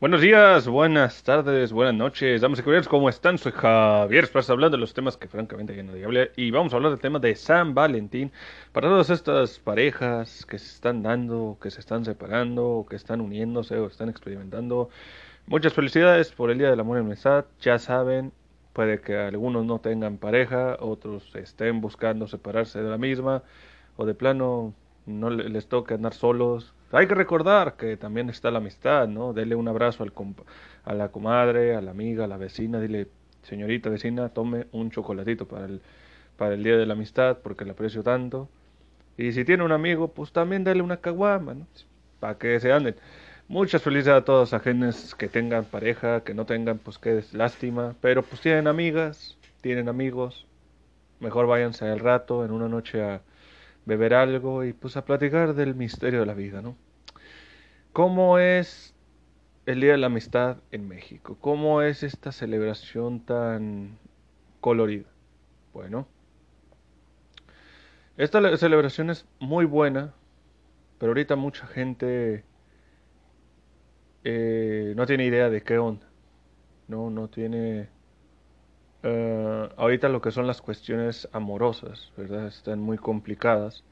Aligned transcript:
Buenos 0.00 0.22
días, 0.22 0.66
buenas 0.66 1.22
tardes, 1.24 1.74
buenas 1.74 1.92
noches, 1.94 2.40
damas 2.40 2.58
y 2.58 2.62
caballeros, 2.62 2.88
¿cómo 2.88 3.10
están? 3.10 3.36
Soy 3.36 3.52
Javier 3.52 4.24
Estás 4.24 4.48
hablando 4.48 4.78
de 4.78 4.80
los 4.80 4.94
temas 4.94 5.18
que 5.18 5.28
francamente 5.28 5.76
ya 5.76 5.82
no 5.82 5.92
hablar 5.92 6.30
y 6.36 6.50
vamos 6.50 6.72
a 6.72 6.76
hablar 6.76 6.92
del 6.92 7.00
tema 7.00 7.18
de 7.18 7.34
San 7.34 7.74
Valentín 7.74 8.32
para 8.72 8.88
todas 8.88 9.10
estas 9.10 9.58
parejas 9.58 10.46
que 10.46 10.58
se 10.58 10.68
están 10.74 11.02
dando, 11.02 11.58
que 11.60 11.70
se 11.70 11.80
están 11.80 12.06
separando, 12.06 12.86
que 12.88 12.96
están 12.96 13.20
uniéndose 13.20 13.78
o 13.78 13.88
están 13.88 14.08
experimentando. 14.08 14.88
Muchas 15.46 15.74
felicidades 15.74 16.32
por 16.32 16.50
el 16.50 16.56
Día 16.56 16.70
del 16.70 16.80
Amor 16.80 16.96
y 16.96 17.00
Amistad, 17.00 17.44
ya 17.60 17.78
saben, 17.78 18.32
puede 18.72 19.02
que 19.02 19.18
algunos 19.18 19.66
no 19.66 19.80
tengan 19.80 20.16
pareja, 20.16 20.78
otros 20.80 21.30
estén 21.34 21.82
buscando 21.82 22.26
separarse 22.26 22.80
de 22.80 22.88
la 22.88 22.96
misma 22.96 23.42
o 23.98 24.06
de 24.06 24.14
plano 24.14 24.72
no 25.10 25.30
les 25.30 25.68
toque 25.68 25.94
andar 25.94 26.14
solos, 26.14 26.74
hay 26.92 27.06
que 27.06 27.14
recordar 27.14 27.76
que 27.76 27.96
también 27.96 28.30
está 28.30 28.50
la 28.50 28.58
amistad, 28.58 29.06
¿no? 29.06 29.32
Dele 29.32 29.54
un 29.54 29.68
abrazo 29.68 30.02
al 30.02 30.12
a 30.84 30.94
la 30.94 31.08
comadre, 31.10 31.76
a 31.76 31.80
la 31.80 31.92
amiga, 31.92 32.24
a 32.24 32.28
la 32.28 32.36
vecina, 32.36 32.80
dile, 32.80 33.08
señorita 33.42 33.90
vecina, 33.90 34.30
tome 34.30 34.66
un 34.72 34.90
chocolatito 34.90 35.46
para 35.46 35.66
el, 35.66 35.82
para 36.36 36.54
el 36.54 36.64
Día 36.64 36.76
de 36.76 36.86
la 36.86 36.94
Amistad, 36.94 37.38
porque 37.42 37.64
la 37.64 37.72
aprecio 37.72 38.02
tanto. 38.02 38.48
Y 39.16 39.32
si 39.32 39.44
tiene 39.44 39.62
un 39.64 39.72
amigo, 39.72 40.08
pues 40.08 40.32
también 40.32 40.64
dale 40.64 40.82
una 40.82 40.96
caguama, 40.96 41.54
¿no? 41.54 41.66
Para 42.18 42.38
que 42.38 42.58
se 42.58 42.72
anden. 42.72 42.96
Muchas 43.48 43.82
felicidades 43.82 44.22
a 44.22 44.24
todos 44.24 44.52
ajenos 44.54 45.14
que 45.14 45.28
tengan 45.28 45.64
pareja, 45.64 46.22
que 46.24 46.34
no 46.34 46.46
tengan, 46.46 46.78
pues 46.78 46.98
qué 46.98 47.22
lástima. 47.32 47.94
Pero 48.00 48.22
pues 48.22 48.40
tienen 48.40 48.66
amigas, 48.66 49.36
tienen 49.60 49.88
amigos. 49.88 50.46
Mejor 51.20 51.46
váyanse 51.46 51.86
al 51.88 52.00
rato, 52.00 52.44
en 52.44 52.52
una 52.52 52.68
noche 52.68 53.02
a 53.02 53.22
beber 53.90 54.14
algo 54.14 54.62
y 54.62 54.72
pues 54.72 54.96
a 54.96 55.04
platicar 55.04 55.54
del 55.54 55.74
misterio 55.74 56.20
de 56.20 56.26
la 56.26 56.34
vida, 56.34 56.62
¿no? 56.62 56.76
¿Cómo 57.92 58.38
es 58.38 58.94
el 59.66 59.80
Día 59.80 59.92
de 59.92 59.98
la 59.98 60.06
Amistad 60.06 60.58
en 60.70 60.86
México? 60.86 61.36
¿Cómo 61.40 61.82
es 61.82 62.04
esta 62.04 62.30
celebración 62.30 63.18
tan 63.26 63.98
colorida? 64.60 65.08
Bueno, 65.72 66.06
esta 68.16 68.56
celebración 68.56 69.10
es 69.10 69.26
muy 69.40 69.64
buena, 69.64 70.14
pero 70.98 71.10
ahorita 71.10 71.34
mucha 71.34 71.66
gente 71.66 72.44
eh, 74.22 74.94
no 74.94 75.04
tiene 75.04 75.24
idea 75.24 75.50
de 75.50 75.62
qué 75.62 75.78
onda, 75.78 76.06
no, 76.86 77.10
no 77.10 77.26
tiene 77.26 77.88
eh, 79.02 79.68
ahorita 79.76 80.08
lo 80.08 80.20
que 80.20 80.30
son 80.30 80.46
las 80.46 80.60
cuestiones 80.60 81.28
amorosas, 81.32 82.12
¿verdad? 82.16 82.46
Están 82.46 82.80
muy 82.80 82.98
complicadas, 82.98 83.84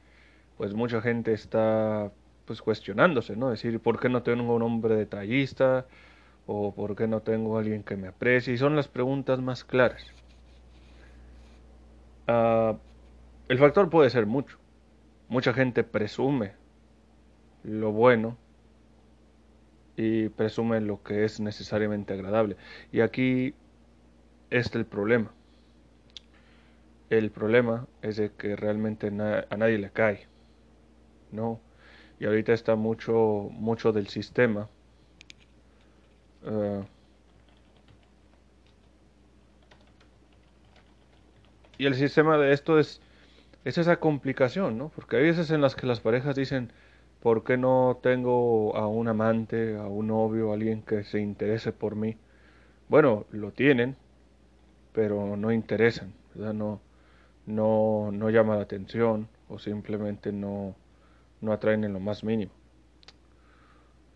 pues 0.57 0.73
mucha 0.73 1.01
gente 1.01 1.33
está 1.33 2.11
pues 2.45 2.61
cuestionándose, 2.61 3.35
¿no? 3.35 3.49
Decir, 3.49 3.79
¿por 3.79 3.99
qué 3.99 4.09
no 4.09 4.23
tengo 4.23 4.55
un 4.55 4.61
hombre 4.63 4.95
detallista? 4.95 5.85
¿O 6.47 6.73
por 6.73 6.95
qué 6.95 7.07
no 7.07 7.21
tengo 7.21 7.59
alguien 7.59 7.83
que 7.83 7.95
me 7.95 8.07
aprecie? 8.07 8.53
Y 8.53 8.57
son 8.57 8.75
las 8.75 8.87
preguntas 8.87 9.39
más 9.39 9.63
claras. 9.63 10.03
Uh, 12.27 12.77
el 13.47 13.57
factor 13.59 13.89
puede 13.89 14.09
ser 14.09 14.25
mucho. 14.25 14.57
Mucha 15.27 15.53
gente 15.53 15.83
presume 15.83 16.53
lo 17.63 17.91
bueno 17.91 18.35
y 19.95 20.29
presume 20.29 20.81
lo 20.81 21.03
que 21.03 21.25
es 21.25 21.39
necesariamente 21.39 22.13
agradable. 22.13 22.55
Y 22.91 23.01
aquí 23.01 23.53
este 24.49 24.69
es 24.69 24.75
el 24.75 24.85
problema. 24.85 25.31
El 27.09 27.31
problema 27.31 27.87
es 28.01 28.17
de 28.17 28.31
que 28.31 28.55
realmente 28.55 29.07
a 29.07 29.57
nadie 29.57 29.77
le 29.79 29.89
cae. 29.91 30.27
No. 31.31 31.59
Y 32.19 32.25
ahorita 32.25 32.53
está 32.53 32.75
mucho, 32.75 33.49
mucho 33.51 33.91
del 33.91 34.07
sistema. 34.07 34.69
Uh, 36.45 36.83
y 41.77 41.85
el 41.85 41.95
sistema 41.95 42.37
de 42.37 42.53
esto 42.53 42.79
es, 42.79 43.01
es 43.65 43.77
esa 43.77 43.99
complicación, 43.99 44.77
¿no? 44.77 44.89
Porque 44.89 45.17
hay 45.17 45.23
veces 45.23 45.51
en 45.51 45.61
las 45.61 45.75
que 45.75 45.87
las 45.87 45.99
parejas 46.01 46.35
dicen, 46.35 46.71
¿por 47.21 47.43
qué 47.43 47.57
no 47.57 47.99
tengo 48.03 48.75
a 48.75 48.87
un 48.87 49.07
amante, 49.07 49.77
a 49.77 49.87
un 49.87 50.07
novio, 50.07 50.51
a 50.51 50.55
alguien 50.55 50.81
que 50.83 51.03
se 51.03 51.19
interese 51.19 51.71
por 51.71 51.95
mí? 51.95 52.17
Bueno, 52.89 53.25
lo 53.31 53.51
tienen, 53.51 53.95
pero 54.93 55.37
no 55.37 55.51
interesan, 55.51 56.13
¿verdad? 56.33 56.53
No, 56.53 56.81
no, 57.45 58.11
no 58.11 58.29
llama 58.29 58.55
la 58.55 58.63
atención 58.63 59.27
o 59.47 59.59
simplemente 59.59 60.31
no, 60.31 60.75
no 61.41 61.51
atraen 61.51 61.83
en 61.83 61.93
lo 61.93 61.99
más 61.99 62.23
mínimo. 62.23 62.51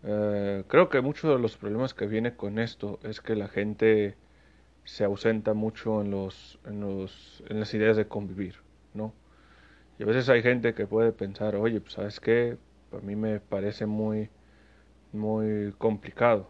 Eh, 0.04 0.64
creo 0.68 0.88
que 0.90 1.00
muchos 1.00 1.34
de 1.34 1.40
los 1.40 1.56
problemas 1.56 1.94
que 1.94 2.06
viene 2.06 2.36
con 2.36 2.58
esto 2.58 2.98
es 3.02 3.20
que 3.20 3.34
la 3.34 3.48
gente 3.48 4.16
se 4.84 5.04
ausenta 5.04 5.54
mucho 5.54 6.02
en, 6.02 6.10
los, 6.10 6.58
en, 6.66 6.80
los, 6.80 7.42
en 7.48 7.60
las 7.60 7.72
ideas 7.72 7.96
de 7.96 8.06
convivir, 8.06 8.56
¿no? 8.92 9.14
Y 9.98 10.02
a 10.02 10.06
veces 10.06 10.28
hay 10.28 10.42
gente 10.42 10.74
que 10.74 10.86
puede 10.86 11.12
pensar, 11.12 11.56
oye, 11.56 11.80
pues 11.80 11.94
sabes 11.94 12.20
qué, 12.20 12.58
a 12.92 12.98
mí 12.98 13.16
me 13.16 13.40
parece 13.40 13.86
muy, 13.86 14.28
muy 15.12 15.72
complicado. 15.78 16.48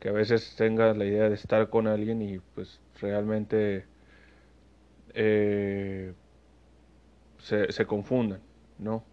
Que 0.00 0.08
a 0.08 0.12
veces 0.12 0.54
tengas 0.56 0.96
la 0.96 1.04
idea 1.04 1.28
de 1.28 1.34
estar 1.34 1.70
con 1.70 1.86
alguien 1.86 2.22
y 2.22 2.38
pues 2.54 2.80
realmente 3.00 3.86
eh, 5.14 6.14
se, 7.38 7.72
se 7.72 7.86
confundan, 7.86 8.40
¿no? 8.78 9.04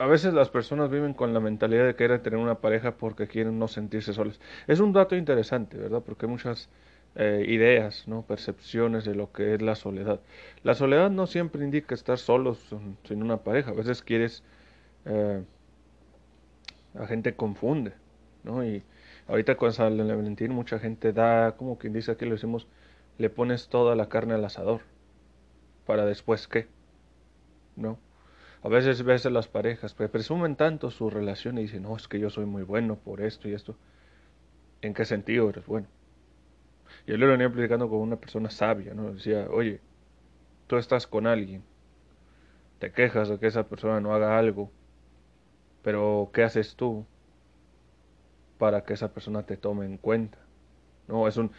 a 0.00 0.06
veces 0.06 0.32
las 0.32 0.48
personas 0.48 0.90
viven 0.90 1.12
con 1.12 1.34
la 1.34 1.40
mentalidad 1.40 1.84
de 1.84 1.94
querer 1.94 2.22
tener 2.22 2.38
una 2.38 2.60
pareja 2.60 2.96
porque 2.96 3.26
quieren 3.28 3.58
no 3.58 3.68
sentirse 3.68 4.14
solas. 4.14 4.40
Es 4.66 4.80
un 4.80 4.94
dato 4.94 5.14
interesante, 5.14 5.76
¿verdad? 5.76 6.02
Porque 6.04 6.24
hay 6.24 6.32
muchas 6.32 6.70
eh, 7.16 7.44
ideas, 7.46 8.08
¿no? 8.08 8.22
Percepciones 8.22 9.04
de 9.04 9.14
lo 9.14 9.30
que 9.30 9.54
es 9.54 9.60
la 9.60 9.74
soledad. 9.74 10.20
La 10.62 10.74
soledad 10.74 11.10
no 11.10 11.26
siempre 11.26 11.62
indica 11.64 11.94
estar 11.94 12.16
solos 12.16 12.74
sin 13.04 13.22
una 13.22 13.38
pareja. 13.44 13.72
A 13.72 13.74
veces 13.74 14.00
quieres 14.02 14.42
eh, 15.04 15.44
la 16.94 17.06
gente 17.06 17.34
confunde, 17.34 17.92
¿no? 18.44 18.64
Y 18.64 18.82
ahorita 19.28 19.56
con 19.56 19.72
San 19.72 19.96
Valentín 19.96 20.52
mucha 20.52 20.78
gente 20.78 21.12
da, 21.12 21.56
como 21.56 21.78
quien 21.78 21.92
dice 21.92 22.12
aquí 22.12 22.24
lo 22.24 22.32
decimos, 22.32 22.66
le 23.18 23.30
pones 23.30 23.68
toda 23.68 23.94
la 23.96 24.08
carne 24.08 24.34
al 24.34 24.44
asador, 24.44 24.82
para 25.86 26.04
después 26.04 26.48
qué, 26.48 26.68
¿no? 27.76 27.98
A 28.62 28.68
veces 28.68 29.02
ves 29.02 29.24
a 29.24 29.30
las 29.30 29.48
parejas, 29.48 29.94
pues 29.94 30.10
presumen 30.10 30.56
tanto 30.56 30.90
su 30.90 31.08
relación 31.08 31.58
y 31.58 31.62
dicen, 31.62 31.82
no, 31.82 31.96
es 31.96 32.08
que 32.08 32.18
yo 32.18 32.28
soy 32.28 32.44
muy 32.44 32.62
bueno 32.62 32.96
por 32.96 33.22
esto 33.22 33.48
y 33.48 33.54
esto. 33.54 33.76
¿En 34.82 34.92
qué 34.92 35.04
sentido 35.06 35.48
eres 35.48 35.66
bueno? 35.66 35.86
Yo 37.06 37.16
le 37.16 37.26
venía 37.26 37.50
platicando 37.50 37.88
con 37.88 38.00
una 38.00 38.16
persona 38.16 38.50
sabia, 38.50 38.92
¿no? 38.92 39.14
Decía, 39.14 39.46
oye, 39.50 39.80
tú 40.66 40.76
estás 40.76 41.06
con 41.06 41.26
alguien, 41.26 41.62
te 42.78 42.92
quejas 42.92 43.28
de 43.28 43.38
que 43.38 43.46
esa 43.46 43.66
persona 43.66 44.00
no 44.00 44.14
haga 44.14 44.38
algo, 44.38 44.70
pero, 45.82 46.30
¿qué 46.32 46.44
haces 46.44 46.76
tú 46.76 47.06
para 48.58 48.84
que 48.84 48.94
esa 48.94 49.12
persona 49.12 49.42
te 49.44 49.56
tome 49.56 49.86
en 49.86 49.96
cuenta? 49.96 50.38
No, 51.08 51.28
es 51.28 51.36
un, 51.36 51.52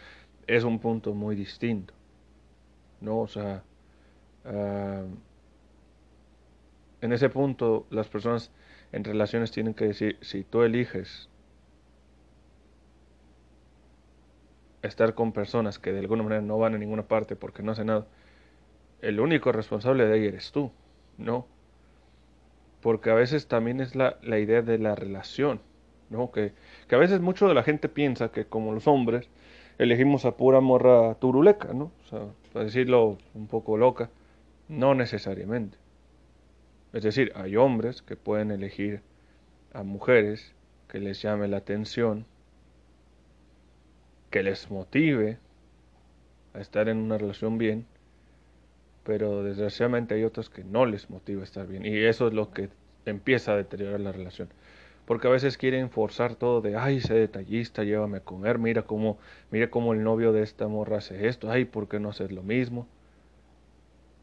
es 0.48 0.64
un 0.64 0.80
punto 0.80 1.14
muy 1.14 1.36
distinto. 1.36 1.94
No, 3.02 3.20
o 3.22 3.28
sea, 3.28 3.64
ah, 4.46 5.04
en 7.02 7.12
ese 7.14 7.30
punto 7.30 7.86
las 7.90 8.08
personas 8.08 8.52
en 8.92 9.04
relaciones 9.04 9.52
tienen 9.52 9.74
que 9.74 9.86
decir, 9.86 10.18
si 10.22 10.44
tú 10.44 10.64
eliges 10.64 11.30
estar 14.82 15.14
con 15.16 15.32
personas 15.32 15.80
que 15.80 15.92
de 15.92 16.00
alguna 16.00 16.24
manera 16.24 16.42
no 16.42 16.58
van 16.58 16.76
a 16.76 16.78
ninguna 16.78 17.04
parte 17.08 17.36
porque 17.36 17.64
no 17.64 17.72
hacen 17.72 17.88
nada, 17.88 18.08
el 19.02 19.20
único 19.20 19.52
responsable 19.52 20.06
de 20.08 20.14
ahí 20.14 20.26
eres 20.28 20.52
tú, 20.52 20.72
¿no? 21.18 21.48
Porque 22.82 23.10
a 23.10 23.14
veces 23.14 23.48
también 23.48 23.80
es 23.80 23.96
la, 23.96 24.18
la 24.24 24.40
idea 24.40 24.62
de 24.62 24.78
la 24.78 24.96
relación, 24.96 25.62
¿no? 26.10 26.32
Que, 26.32 26.54
que, 26.88 26.96
a 26.96 26.98
veces 26.98 27.22
mucho 27.22 27.48
de 27.48 27.54
la 27.54 27.64
gente 27.64 27.90
piensa 27.90 28.32
que 28.32 28.46
como 28.46 28.74
los 28.74 28.88
hombres 28.88 29.30
elegimos 29.78 30.26
a 30.26 30.36
pura 30.38 30.60
morra 30.60 31.16
turuleca, 31.16 31.74
¿no? 31.74 31.92
O 32.06 32.08
sea, 32.10 32.20
para 32.54 32.66
decirlo 32.66 33.18
un 33.34 33.48
poco 33.48 33.78
loca, 33.78 34.10
no 34.68 34.96
necesariamente. 34.96 35.78
Es 36.94 37.04
decir, 37.04 37.32
hay 37.36 37.56
hombres 37.56 38.02
que 38.02 38.16
pueden 38.16 38.52
elegir 38.52 39.02
a 39.74 39.84
mujeres 39.84 40.54
que 40.90 41.00
les 41.00 41.22
llame 41.22 41.48
la 41.48 41.58
atención, 41.58 42.26
que 44.30 44.44
les 44.44 44.70
motive 44.70 45.38
a 46.54 46.60
estar 46.60 46.90
en 46.90 46.98
una 46.98 47.18
relación 47.18 47.58
bien, 47.58 47.86
pero 49.04 49.44
desgraciadamente 49.44 50.14
hay 50.14 50.24
otros 50.24 50.50
que 50.50 50.64
no 50.64 50.86
les 50.86 51.10
motiva 51.10 51.44
estar 51.44 51.68
bien 51.68 51.86
y 51.86 51.98
eso 51.98 52.28
es 52.28 52.34
lo 52.34 52.52
que 52.52 52.70
empieza 53.06 53.54
a 53.54 53.58
deteriorar 53.58 54.00
la 54.00 54.12
relación. 54.12 54.50
Porque 55.06 55.28
a 55.28 55.32
veces 55.32 55.58
quieren 55.58 55.90
forzar 55.90 56.36
todo 56.36 56.62
de, 56.62 56.78
ay, 56.78 57.02
sé 57.02 57.16
detallista, 57.16 57.84
llévame 57.84 58.18
a 58.18 58.24
comer, 58.24 58.60
mira 58.60 58.84
cómo, 58.84 59.18
mira 59.50 59.70
cómo 59.70 59.94
el 59.94 60.04
novio 60.04 60.32
de 60.32 60.44
esta 60.44 60.68
morra 60.68 60.98
hace 60.98 61.28
esto, 61.28 61.50
ay, 61.50 61.66
¿por 61.66 61.88
qué 61.88 62.00
no 62.00 62.10
haces 62.10 62.32
lo 62.32 62.44
mismo? 62.44 62.88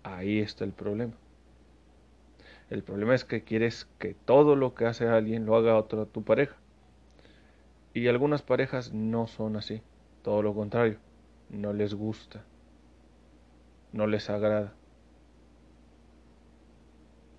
Ahí 0.05 0.39
está 0.39 0.65
el 0.65 0.73
problema. 0.73 1.15
El 2.71 2.83
problema 2.83 3.15
es 3.15 3.25
que 3.25 3.43
quieres 3.43 3.89
que 3.99 4.15
todo 4.15 4.55
lo 4.55 4.75
que 4.75 4.87
hace 4.87 5.09
alguien 5.09 5.47
lo 5.47 5.57
haga 5.57 5.77
otro 5.77 6.07
tu 6.07 6.23
pareja. 6.23 6.57
Y 7.95 8.07
algunas 8.07 8.43
parejas 8.43 8.93
no 8.93 9.27
son 9.27 9.57
así, 9.57 9.83
todo 10.23 10.43
lo 10.43 10.55
contrario, 10.55 10.99
no 11.51 11.73
les 11.73 11.95
gusta, 11.95 12.45
no 13.93 14.07
les 14.07 14.29
agrada. 14.31 14.75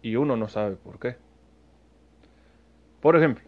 Y 0.01 0.15
uno 0.15 0.35
no 0.37 0.47
sabe 0.47 0.75
por 0.75 0.99
qué. 0.99 1.17
Por 3.01 3.15
ejemplo, 3.15 3.45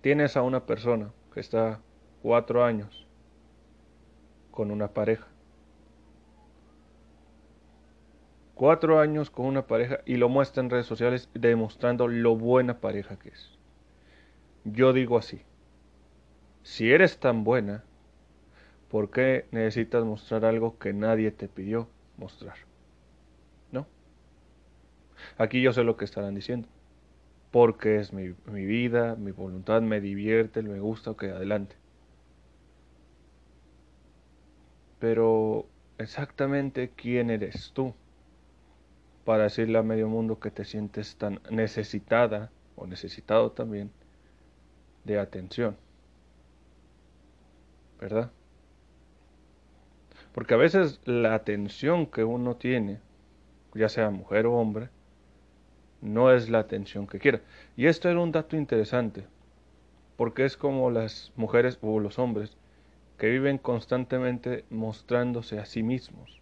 tienes 0.00 0.36
a 0.36 0.42
una 0.42 0.64
persona 0.64 1.12
que 1.32 1.40
está 1.40 1.80
cuatro 2.22 2.64
años 2.64 3.06
con 4.50 4.70
una 4.70 4.88
pareja. 4.88 5.26
Cuatro 8.54 8.98
años 8.98 9.30
con 9.30 9.46
una 9.46 9.66
pareja 9.66 10.00
y 10.04 10.16
lo 10.16 10.28
muestra 10.28 10.62
en 10.62 10.70
redes 10.70 10.86
sociales 10.86 11.30
demostrando 11.32 12.08
lo 12.08 12.34
buena 12.36 12.80
pareja 12.80 13.18
que 13.18 13.28
es. 13.28 13.58
Yo 14.64 14.92
digo 14.92 15.16
así, 15.16 15.42
si 16.62 16.90
eres 16.90 17.18
tan 17.20 17.44
buena, 17.44 17.84
¿por 18.90 19.10
qué 19.10 19.46
necesitas 19.50 20.04
mostrar 20.04 20.44
algo 20.44 20.78
que 20.78 20.92
nadie 20.92 21.30
te 21.30 21.48
pidió 21.48 21.88
mostrar? 22.16 22.56
¿No? 23.72 23.86
Aquí 25.36 25.60
yo 25.60 25.72
sé 25.72 25.84
lo 25.84 25.96
que 25.96 26.04
estarán 26.04 26.34
diciendo. 26.34 26.68
Porque 27.50 27.96
es 27.96 28.12
mi, 28.12 28.34
mi 28.46 28.66
vida, 28.66 29.16
mi 29.16 29.30
voluntad, 29.30 29.80
me 29.80 30.00
divierte, 30.00 30.62
me 30.62 30.80
gusta, 30.80 31.10
ok, 31.12 31.24
adelante. 31.24 31.76
Pero 34.98 35.66
exactamente 35.96 36.90
quién 36.94 37.30
eres 37.30 37.72
tú 37.72 37.94
para 39.24 39.44
decirle 39.44 39.78
a 39.78 39.82
medio 39.82 40.08
mundo 40.08 40.40
que 40.40 40.50
te 40.50 40.64
sientes 40.64 41.16
tan 41.16 41.40
necesitada 41.50 42.50
o 42.76 42.86
necesitado 42.86 43.52
también 43.52 43.90
de 45.04 45.18
atención. 45.18 45.76
¿Verdad? 48.00 48.30
Porque 50.38 50.54
a 50.54 50.56
veces 50.56 51.00
la 51.04 51.34
atención 51.34 52.06
que 52.06 52.22
uno 52.22 52.54
tiene, 52.54 53.00
ya 53.74 53.88
sea 53.88 54.10
mujer 54.10 54.46
o 54.46 54.54
hombre, 54.54 54.88
no 56.00 56.30
es 56.30 56.48
la 56.48 56.60
atención 56.60 57.08
que 57.08 57.18
quiera. 57.18 57.40
Y 57.76 57.86
esto 57.86 58.08
era 58.08 58.20
un 58.20 58.30
dato 58.30 58.54
interesante, 58.54 59.24
porque 60.16 60.44
es 60.44 60.56
como 60.56 60.92
las 60.92 61.32
mujeres 61.34 61.76
o 61.82 61.98
los 61.98 62.20
hombres 62.20 62.56
que 63.18 63.28
viven 63.30 63.58
constantemente 63.58 64.64
mostrándose 64.70 65.58
a 65.58 65.66
sí 65.66 65.82
mismos. 65.82 66.40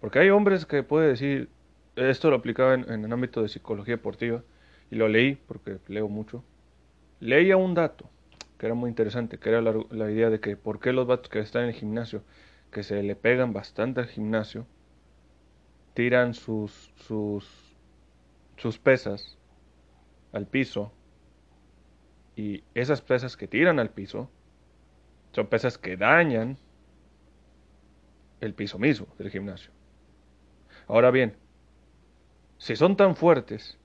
Porque 0.00 0.20
hay 0.20 0.30
hombres 0.30 0.64
que 0.64 0.84
puede 0.84 1.08
decir, 1.08 1.48
esto 1.96 2.30
lo 2.30 2.36
aplicaba 2.36 2.74
en, 2.74 3.04
el 3.04 3.12
ámbito 3.12 3.42
de 3.42 3.48
psicología 3.48 3.96
deportiva, 3.96 4.44
y 4.92 4.94
lo 4.94 5.08
leí 5.08 5.34
porque 5.34 5.78
leo 5.88 6.08
mucho. 6.08 6.44
Leía 7.18 7.56
un 7.56 7.74
dato 7.74 8.08
que 8.56 8.66
era 8.66 8.76
muy 8.76 8.88
interesante, 8.88 9.38
que 9.38 9.48
era 9.48 9.60
la, 9.60 9.74
la 9.90 10.12
idea 10.12 10.30
de 10.30 10.38
que 10.38 10.56
por 10.56 10.78
qué 10.78 10.92
los 10.92 11.08
vatos 11.08 11.28
que 11.28 11.40
están 11.40 11.64
en 11.64 11.70
el 11.70 11.74
gimnasio, 11.74 12.22
que 12.74 12.82
se 12.82 13.02
le 13.02 13.16
pegan 13.16 13.54
bastante 13.54 14.00
al 14.00 14.08
gimnasio, 14.08 14.66
tiran 15.94 16.34
sus, 16.34 16.92
sus, 16.96 17.74
sus 18.58 18.78
pesas 18.78 19.38
al 20.32 20.46
piso, 20.46 20.92
y 22.36 22.64
esas 22.74 23.00
pesas 23.00 23.36
que 23.36 23.46
tiran 23.46 23.78
al 23.78 23.90
piso 23.90 24.28
son 25.32 25.46
pesas 25.46 25.78
que 25.78 25.96
dañan 25.96 26.58
el 28.40 28.54
piso 28.54 28.78
mismo 28.78 29.06
del 29.18 29.30
gimnasio. 29.30 29.70
Ahora 30.88 31.10
bien, 31.10 31.36
si 32.58 32.76
son 32.76 32.96
tan 32.96 33.14
fuertes, 33.14 33.78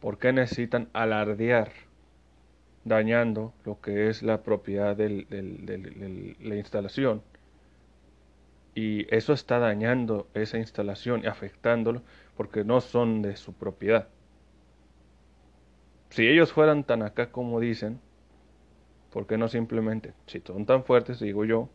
¿por 0.00 0.18
qué 0.18 0.32
necesitan 0.32 0.88
alardear 0.92 1.72
dañando 2.84 3.52
lo 3.64 3.80
que 3.80 4.08
es 4.08 4.22
la 4.22 4.42
propiedad 4.42 4.96
de 4.96 6.36
la 6.40 6.56
instalación? 6.56 7.22
Y 8.74 9.12
eso 9.14 9.32
está 9.32 9.58
dañando 9.58 10.28
esa 10.34 10.58
instalación 10.58 11.22
y 11.24 11.26
afectándolo 11.26 12.02
porque 12.36 12.64
no 12.64 12.80
son 12.80 13.22
de 13.22 13.36
su 13.36 13.52
propiedad. 13.52 14.08
Si 16.10 16.26
ellos 16.26 16.52
fueran 16.52 16.84
tan 16.84 17.02
acá 17.02 17.30
como 17.30 17.60
dicen, 17.60 18.00
¿Por 19.10 19.26
qué 19.26 19.36
no 19.36 19.48
simplemente, 19.48 20.14
si 20.26 20.40
son 20.40 20.66
tan 20.66 20.84
fuertes, 20.84 21.18
digo 21.18 21.44
yo, 21.44 21.68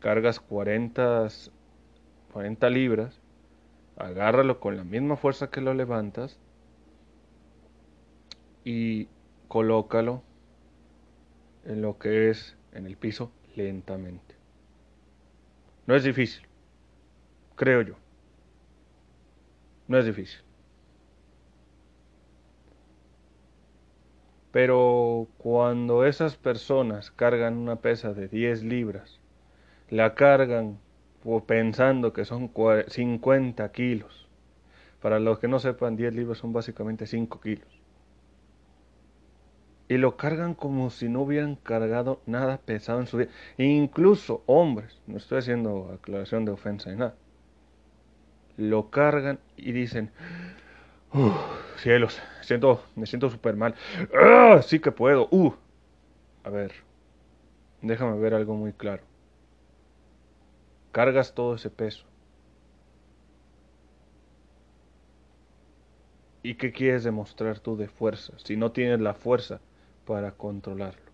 cargas 0.00 0.38
40, 0.38 1.28
40 2.32 2.70
libras, 2.70 3.20
agárralo 3.96 4.60
con 4.60 4.76
la 4.76 4.84
misma 4.84 5.16
fuerza 5.16 5.48
que 5.48 5.62
lo 5.62 5.72
levantas 5.72 6.38
y 8.64 9.08
colócalo 9.48 10.22
en 11.64 11.80
lo 11.80 11.98
que 11.98 12.28
es 12.28 12.56
en 12.72 12.86
el 12.86 12.98
piso 12.98 13.32
lentamente. 13.56 14.34
No 15.86 15.94
es 15.94 16.04
difícil, 16.04 16.46
creo 17.56 17.82
yo. 17.82 17.94
No 19.88 19.98
es 19.98 20.06
difícil. 20.06 20.40
Pero 24.52 25.28
cuando 25.38 26.04
esas 26.04 26.36
personas 26.36 27.10
cargan 27.10 27.56
una 27.56 27.76
pesa 27.76 28.12
de 28.12 28.28
10 28.28 28.62
libras, 28.62 29.18
la 29.88 30.14
cargan 30.14 30.78
pensando 31.46 32.12
que 32.12 32.24
son 32.24 32.50
50 32.88 33.72
kilos. 33.72 34.28
Para 35.00 35.18
los 35.18 35.38
que 35.38 35.48
no 35.48 35.58
sepan, 35.58 35.96
10 35.96 36.14
libras 36.14 36.38
son 36.38 36.52
básicamente 36.52 37.06
5 37.06 37.40
kilos. 37.40 37.81
Y 39.88 39.98
lo 39.98 40.16
cargan 40.16 40.54
como 40.54 40.90
si 40.90 41.08
no 41.08 41.22
hubieran 41.22 41.56
cargado 41.56 42.20
nada 42.26 42.58
pesado 42.58 43.00
en 43.00 43.06
su 43.06 43.18
vida. 43.18 43.30
incluso 43.58 44.42
hombres, 44.46 45.00
no 45.06 45.18
estoy 45.18 45.38
haciendo 45.38 45.90
aclaración 45.92 46.44
de 46.44 46.52
ofensa 46.52 46.90
ni 46.90 46.96
nada, 46.96 47.14
lo 48.56 48.90
cargan 48.90 49.38
y 49.56 49.72
dicen, 49.72 50.10
cielos, 51.76 52.20
siento, 52.40 52.84
me 52.96 53.06
siento 53.06 53.30
súper 53.30 53.56
mal. 53.56 53.74
¡Ah! 54.14 54.60
Sí 54.62 54.78
que 54.78 54.92
puedo. 54.92 55.28
Uh. 55.30 55.52
A 56.44 56.50
ver, 56.50 56.72
déjame 57.82 58.18
ver 58.18 58.34
algo 58.34 58.54
muy 58.54 58.72
claro. 58.72 59.02
Cargas 60.92 61.34
todo 61.34 61.54
ese 61.54 61.70
peso. 61.70 62.04
¿Y 66.42 66.56
qué 66.56 66.72
quieres 66.72 67.04
demostrar 67.04 67.60
tú 67.60 67.76
de 67.76 67.88
fuerza 67.88 68.32
si 68.36 68.56
no 68.56 68.72
tienes 68.72 69.00
la 69.00 69.14
fuerza 69.14 69.60
para 70.04 70.32
controlarlo? 70.32 71.10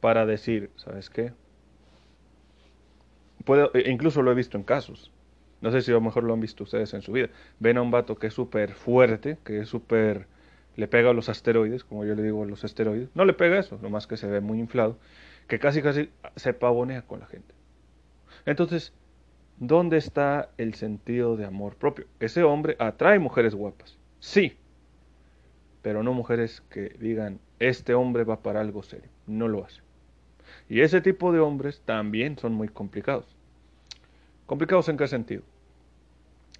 Para 0.00 0.26
decir, 0.26 0.70
¿sabes 0.76 1.10
qué? 1.10 1.32
Puedo, 3.44 3.70
e 3.74 3.90
incluso 3.90 4.22
lo 4.22 4.32
he 4.32 4.34
visto 4.34 4.56
en 4.56 4.64
casos. 4.64 5.10
No 5.60 5.70
sé 5.70 5.80
si 5.82 5.90
a 5.90 5.94
lo 5.94 6.00
mejor 6.00 6.24
lo 6.24 6.34
han 6.34 6.40
visto 6.40 6.64
ustedes 6.64 6.92
en 6.94 7.02
su 7.02 7.12
vida. 7.12 7.30
Ven 7.58 7.78
a 7.78 7.82
un 7.82 7.90
vato 7.90 8.16
que 8.16 8.26
es 8.26 8.34
súper 8.34 8.74
fuerte, 8.74 9.38
que 9.44 9.60
es 9.60 9.68
súper... 9.68 10.26
le 10.76 10.88
pega 10.88 11.10
a 11.10 11.12
los 11.14 11.28
asteroides, 11.28 11.84
como 11.84 12.04
yo 12.04 12.14
le 12.14 12.22
digo 12.22 12.42
a 12.42 12.46
los 12.46 12.64
asteroides. 12.64 13.08
No 13.14 13.24
le 13.24 13.32
pega 13.32 13.58
eso, 13.58 13.78
nomás 13.80 14.06
que 14.06 14.16
se 14.16 14.26
ve 14.26 14.40
muy 14.40 14.58
inflado, 14.58 14.98
que 15.48 15.58
casi 15.58 15.82
casi 15.82 16.10
se 16.36 16.52
pavonea 16.52 17.02
con 17.02 17.20
la 17.20 17.26
gente. 17.26 17.54
Entonces, 18.46 18.92
¿dónde 19.58 19.96
está 19.96 20.50
el 20.58 20.74
sentido 20.74 21.36
de 21.36 21.46
amor 21.46 21.76
propio? 21.76 22.06
Ese 22.20 22.42
hombre 22.42 22.76
atrae 22.78 23.18
mujeres 23.18 23.54
guapas, 23.54 23.98
sí, 24.20 24.58
pero 25.84 26.02
no 26.02 26.14
mujeres 26.14 26.62
que 26.70 26.96
digan, 26.98 27.40
este 27.58 27.92
hombre 27.92 28.24
va 28.24 28.42
para 28.42 28.62
algo 28.62 28.82
serio. 28.82 29.10
No 29.26 29.48
lo 29.48 29.66
hace. 29.66 29.82
Y 30.66 30.80
ese 30.80 31.02
tipo 31.02 31.30
de 31.30 31.40
hombres 31.40 31.82
también 31.84 32.38
son 32.38 32.54
muy 32.54 32.68
complicados. 32.68 33.26
¿Complicados 34.46 34.88
en 34.88 34.96
qué 34.96 35.06
sentido? 35.06 35.42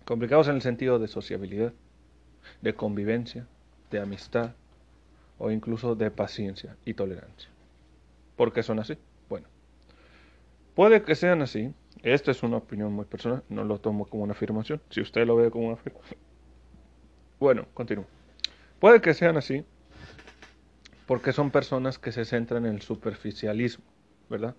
Complicados 0.04 0.48
en 0.48 0.56
el 0.56 0.60
sentido 0.60 0.98
de 0.98 1.08
sociabilidad, 1.08 1.72
de 2.60 2.74
convivencia, 2.74 3.46
de 3.90 4.00
amistad 4.00 4.52
o 5.38 5.50
incluso 5.50 5.94
de 5.94 6.10
paciencia 6.10 6.76
y 6.84 6.92
tolerancia. 6.92 7.48
¿Por 8.36 8.52
qué 8.52 8.62
son 8.62 8.78
así? 8.78 8.98
Bueno, 9.30 9.46
puede 10.74 11.02
que 11.02 11.14
sean 11.14 11.40
así. 11.40 11.72
Esta 12.02 12.30
es 12.30 12.42
una 12.42 12.58
opinión 12.58 12.92
muy 12.92 13.06
personal, 13.06 13.42
no 13.48 13.64
lo 13.64 13.80
tomo 13.80 14.04
como 14.04 14.24
una 14.24 14.34
afirmación. 14.34 14.82
Si 14.90 15.00
usted 15.00 15.26
lo 15.26 15.36
ve 15.36 15.50
como 15.50 15.68
una 15.68 15.76
afirmación. 15.76 16.20
Bueno, 17.40 17.64
continúo. 17.72 18.04
Puede 18.84 19.00
que 19.00 19.14
sean 19.14 19.38
así 19.38 19.64
porque 21.06 21.32
son 21.32 21.50
personas 21.50 21.98
que 21.98 22.12
se 22.12 22.26
centran 22.26 22.66
en 22.66 22.74
el 22.74 22.82
superficialismo, 22.82 23.82
¿verdad? 24.28 24.56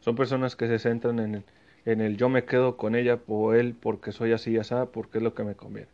Son 0.00 0.16
personas 0.16 0.56
que 0.56 0.66
se 0.66 0.78
centran 0.78 1.18
en 1.18 1.34
el 1.34 1.44
en 1.84 2.00
el 2.00 2.16
yo 2.16 2.30
me 2.30 2.46
quedo 2.46 2.78
con 2.78 2.94
ella 2.94 3.20
o 3.26 3.52
él 3.52 3.76
porque 3.78 4.12
soy 4.12 4.32
así 4.32 4.52
y 4.52 4.56
así, 4.56 4.74
porque 4.94 5.18
es 5.18 5.24
lo 5.24 5.34
que 5.34 5.44
me 5.44 5.56
conviene. 5.56 5.90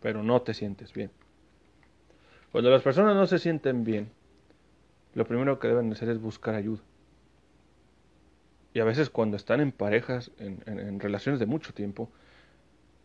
Pero 0.00 0.22
no 0.22 0.42
te 0.42 0.54
sientes 0.54 0.92
bien. 0.92 1.10
Cuando 2.52 2.70
las 2.70 2.82
personas 2.82 3.16
no 3.16 3.26
se 3.26 3.40
sienten 3.40 3.82
bien, 3.82 4.12
lo 5.14 5.26
primero 5.26 5.58
que 5.58 5.66
deben 5.66 5.90
hacer 5.90 6.10
es 6.10 6.20
buscar 6.20 6.54
ayuda. 6.54 6.82
Y 8.74 8.78
a 8.78 8.84
veces 8.84 9.10
cuando 9.10 9.36
están 9.36 9.60
en 9.60 9.72
parejas, 9.72 10.30
en, 10.38 11.00
relaciones 11.00 11.40
de 11.40 11.46
mucho 11.46 11.74
tiempo, 11.74 12.12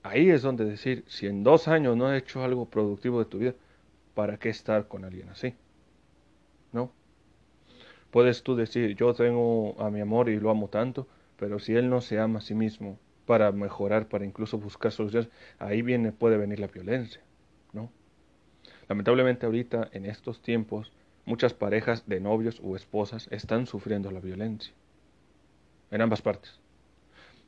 ahí 0.03 0.29
es 0.29 0.43
donde 0.43 0.65
decir, 0.65 1.03
si 1.07 1.25
en 1.25 1.43
dos 1.43 1.67
años 1.67 1.97
no 1.97 2.05
has 2.05 2.21
hecho 2.21 2.43
algo 2.43 2.69
productivo 2.69 3.17
de 3.17 3.25
tu 3.25 3.39
vida, 3.39 3.55
¿para 4.13 4.37
qué 4.37 4.49
estar 4.49 4.87
con 4.87 5.05
alguien 5.05 5.29
así? 5.29 5.55
¿No? 6.71 6.91
Puedes 8.11 8.43
tú 8.43 8.55
decir, 8.55 8.95
yo 8.95 9.13
tengo 9.13 9.75
a 9.81 9.89
mi 9.89 10.01
amor 10.01 10.29
y 10.29 10.39
lo 10.39 10.49
amo 10.49 10.67
tanto, 10.67 11.07
pero 11.37 11.59
si 11.59 11.75
él 11.75 11.89
no 11.89 12.01
se 12.01 12.19
ama 12.19 12.39
a 12.39 12.41
sí 12.41 12.53
mismo 12.53 12.99
para 13.25 13.51
mejorar, 13.51 14.07
para 14.07 14.25
incluso 14.25 14.57
buscar 14.57 14.91
soluciones, 14.91 15.29
ahí 15.59 15.81
viene, 15.81 16.11
puede 16.11 16.37
venir 16.37 16.59
la 16.59 16.67
violencia, 16.67 17.21
¿no? 17.71 17.89
Lamentablemente 18.87 19.45
ahorita, 19.45 19.89
en 19.93 20.05
estos 20.05 20.41
tiempos, 20.41 20.91
muchas 21.25 21.53
parejas 21.53 22.07
de 22.07 22.19
novios 22.19 22.61
o 22.63 22.75
esposas 22.75 23.27
están 23.31 23.65
sufriendo 23.65 24.11
la 24.11 24.19
violencia, 24.19 24.73
en 25.89 26.01
ambas 26.01 26.21
partes. 26.21 26.59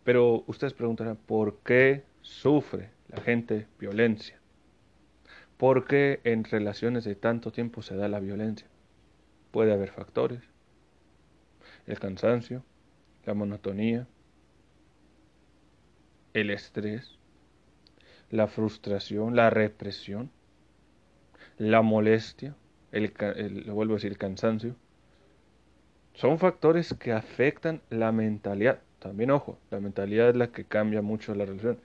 Pero 0.04 0.44
ustedes 0.48 0.74
preguntarán, 0.74 1.18
¿por 1.18 1.58
qué 1.60 2.04
sufre 2.22 2.90
la 3.10 3.22
gente 3.22 3.68
violencia? 3.80 4.40
¿Por 5.58 5.88
qué 5.88 6.20
en 6.24 6.44
relaciones 6.44 7.06
de 7.06 7.16
tanto 7.16 7.52
tiempo 7.52 7.82
se 7.82 7.96
da 7.96 8.08
la 8.08 8.20
violencia? 8.20 8.68
Puede 9.52 9.72
haber 9.72 9.92
factores. 9.92 10.42
El 11.88 12.00
cansancio, 12.00 12.64
la 13.26 13.34
monotonía, 13.34 14.08
el 16.34 16.50
estrés, 16.50 17.18
la 18.30 18.48
frustración, 18.48 19.36
la 19.36 19.50
represión, 19.50 20.30
la 21.58 21.82
molestia, 21.82 22.56
el, 22.92 23.14
lo 23.66 23.76
vuelvo 23.76 23.94
a 23.94 23.98
decir, 23.98 24.12
el 24.12 24.18
cansancio. 24.18 24.76
Son 26.14 26.38
factores 26.40 26.94
que 26.94 27.14
afectan 27.14 27.82
la 27.90 28.12
mentalidad. 28.12 28.82
También, 29.00 29.32
ojo, 29.32 29.60
la 29.70 29.80
mentalidad 29.80 30.30
es 30.30 30.36
la 30.36 30.52
que 30.52 30.66
cambia 30.66 31.02
mucho 31.02 31.34
la 31.36 31.46
relación. 31.46 31.80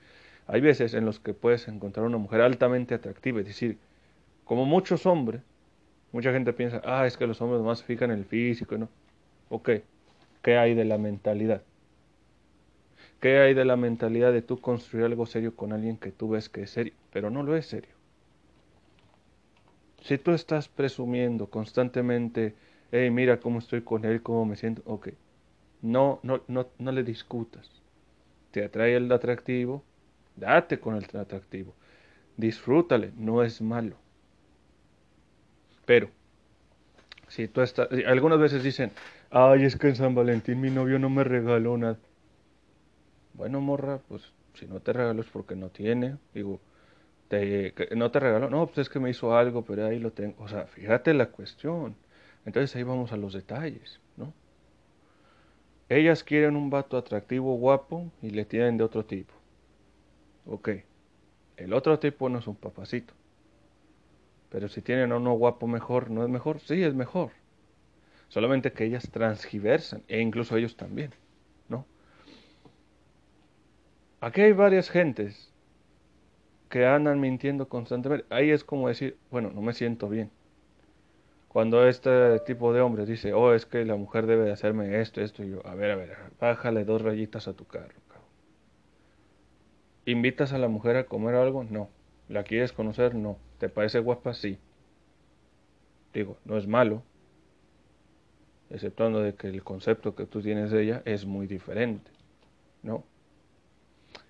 Hay 0.53 0.61
veces 0.61 0.95
en 0.95 1.05
los 1.05 1.21
que 1.21 1.33
puedes 1.33 1.69
encontrar 1.69 2.05
una 2.05 2.19
mujer 2.19 2.41
altamente 2.41 2.93
atractiva, 2.93 3.39
es 3.39 3.47
decir, 3.47 3.79
como 4.45 4.65
muchos 4.65 5.07
hombres, 5.07 5.43
mucha 6.11 6.33
gente 6.33 6.53
piensa, 6.53 6.83
ah, 6.85 7.07
es 7.07 7.17
que 7.17 7.29
los 7.29 7.41
hombres 7.41 7.63
más 7.63 7.85
fijan 7.85 8.11
el 8.11 8.25
físico, 8.25 8.77
¿no? 8.77 8.89
Ok, 9.49 9.71
¿qué 10.43 10.57
hay 10.57 10.75
de 10.75 10.85
la 10.85 10.99
mentalidad? 10.99 11.63
¿Qué 13.21 13.39
hay 13.39 13.55
de 13.55 13.65
la 13.65 13.77
mentalidad 13.77 14.33
de 14.33 14.43
tú 14.43 14.61
construir 14.61 15.05
algo 15.05 15.25
serio 15.25 15.55
con 15.55 15.73
alguien 15.73 15.97
que 15.97 16.11
tú 16.11 16.31
ves 16.31 16.49
que 16.49 16.63
es 16.63 16.71
serio, 16.71 16.95
pero 17.13 17.31
no 17.31 17.45
lo 17.45 17.55
es 17.55 17.67
serio? 17.67 17.95
Si 20.03 20.19
tú 20.19 20.33
estás 20.33 20.67
presumiendo 20.67 21.47
constantemente, 21.49 22.57
hey, 22.91 23.09
mira 23.11 23.39
cómo 23.39 23.61
estoy 23.61 23.83
con 23.83 24.05
él, 24.05 24.21
cómo 24.21 24.47
me 24.47 24.57
siento, 24.57 24.83
ok, 24.85 25.11
no, 25.83 26.19
no, 26.25 26.41
no, 26.49 26.67
no 26.77 26.91
le 26.91 27.05
discutas. 27.05 27.71
Te 28.51 28.65
atrae 28.65 28.97
el 28.97 29.13
atractivo, 29.13 29.85
date 30.37 30.79
con 30.79 30.97
el 30.97 31.05
atractivo. 31.17 31.75
Disfrútale, 32.37 33.13
no 33.17 33.43
es 33.43 33.61
malo. 33.61 33.97
Pero, 35.85 36.11
si 37.29 37.49
tú 37.49 37.61
estás, 37.61 37.89
algunas 38.07 38.39
veces 38.39 38.63
dicen, 38.63 38.93
ay, 39.31 39.65
es 39.65 39.77
que 39.77 39.89
en 39.89 39.97
San 39.97 40.15
Valentín 40.15 40.61
mi 40.61 40.71
novio 40.71 40.99
no 40.99 41.11
me 41.11 41.25
regaló 41.25 41.77
nada. 41.77 41.99
Bueno, 43.35 43.61
morra, 43.61 43.99
pues 44.09 44.33
si 44.55 44.67
no 44.67 44.81
te 44.81 44.93
regaló 44.93 45.23
es 45.23 45.29
porque 45.29 45.57
no 45.57 45.69
tiene. 45.71 46.17
Digo, 46.35 46.61
te, 47.29 47.75
no 47.97 48.11
te 48.11 48.21
regaló, 48.21 48.51
no, 48.51 48.67
pues 48.67 48.79
es 48.79 48.89
que 48.89 49.01
me 49.01 49.11
hizo 49.11 49.37
algo, 49.37 49.65
pero 49.65 49.87
ahí 49.87 49.99
lo 49.99 50.13
tengo. 50.13 50.43
O 50.43 50.49
sea, 50.49 50.67
fíjate 50.67 51.15
la 51.15 51.27
cuestión. 51.27 51.97
Entonces 52.45 52.75
ahí 52.77 52.83
vamos 52.83 53.13
a 53.13 53.17
los 53.17 53.33
detalles, 53.33 54.01
¿no? 54.17 54.33
Ellas 55.89 56.23
quieren 56.23 56.57
un 56.57 56.71
vato 56.71 56.97
atractivo, 56.97 57.57
guapo, 57.57 58.11
y 58.23 58.31
le 58.31 58.45
tienen 58.45 58.77
de 58.77 58.85
otro 58.85 59.05
tipo. 59.05 59.35
Ok, 60.51 60.69
el 61.59 61.73
otro 61.73 62.01
tipo 62.01 62.29
no 62.29 62.41
es 62.41 62.47
un 62.49 62.57
papacito. 62.57 63.15
Pero 64.51 64.69
si 64.69 64.83
tienen 64.83 65.13
a 65.13 65.17
uno 65.17 65.33
guapo 65.35 65.69
mejor, 65.69 66.11
¿no 66.11 66.25
es 66.25 66.29
mejor? 66.29 66.59
Sí, 66.59 66.83
es 66.83 66.93
mejor. 66.93 67.31
Solamente 68.29 68.73
que 68.73 68.85
ellas 68.85 69.09
transgiversan, 69.13 70.03
e 70.09 70.21
incluso 70.21 70.57
ellos 70.57 70.77
también, 70.77 71.13
¿no? 71.69 71.87
Aquí 74.21 74.41
hay 74.41 74.53
varias 74.53 74.91
gentes 74.91 75.53
que 76.69 76.85
andan 76.85 77.21
mintiendo 77.21 77.69
constantemente. 77.69 78.27
Ahí 78.29 78.51
es 78.51 78.65
como 78.65 78.89
decir, 78.89 79.17
bueno, 79.31 79.53
no 79.55 79.63
me 79.63 79.73
siento 79.73 80.09
bien. 80.09 80.33
Cuando 81.47 81.87
este 81.87 82.41
tipo 82.41 82.73
de 82.73 82.81
hombres 82.81 83.07
dice, 83.07 83.33
oh, 83.35 83.55
es 83.55 83.67
que 83.67 83.85
la 83.85 83.95
mujer 83.95 84.27
debe 84.27 84.47
de 84.47 84.53
hacerme 84.53 85.01
esto, 85.01 85.21
esto, 85.21 85.45
y 85.45 85.51
yo, 85.51 85.65
a 85.65 85.77
ver, 85.77 85.93
a 85.93 85.97
ver, 85.97 86.17
bájale 86.41 86.85
dos 86.85 87.03
rayitas 87.03 87.47
a 87.47 87.53
tu 87.53 87.65
carro. 87.67 87.95
¿Invitas 90.11 90.53
a 90.53 90.59
la 90.59 90.67
mujer 90.67 90.97
a 90.97 91.05
comer 91.05 91.37
algo? 91.37 91.63
No. 91.63 91.89
¿La 92.29 92.43
quieres 92.43 92.73
conocer? 92.73 93.15
No. 93.15 93.39
¿Te 93.59 93.69
parece 93.69 94.01
guapa? 94.01 94.35
Sí. 94.35 94.59
Digo, 96.13 96.37
no 96.45 96.57
es 96.57 96.67
malo, 96.67 97.05
exceptuando 98.71 99.21
de 99.21 99.35
que 99.35 99.47
el 99.47 99.63
concepto 99.63 100.17
que 100.17 100.27
tú 100.27 100.43
tienes 100.43 100.73
de 100.73 100.83
ella 100.83 101.03
es 101.05 101.27
muy 101.27 101.47
diferente, 101.47 102.11
¿no? 102.83 103.05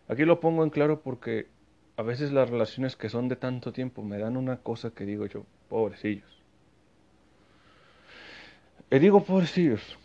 Aquí 0.07 0.27
lo 0.27 0.41
pongo 0.41 0.65
en 0.65 0.71
claro 0.71 1.01
porque 1.01 1.47
a 1.97 2.03
veces 2.03 2.31
las 2.31 2.51
relaciones 2.51 2.97
que 2.97 3.09
son 3.09 3.29
de 3.29 3.37
tanto 3.37 3.73
tiempo 3.73 4.03
me 4.03 4.19
dan 4.19 4.37
una 4.37 4.59
cosa 4.59 4.91
que 4.91 5.07
digo 5.07 5.25
yo, 5.25 5.47
pobrecillos. 5.71 6.43
Y 8.91 8.99
digo 8.99 9.25
pobrecillos, 9.25 9.99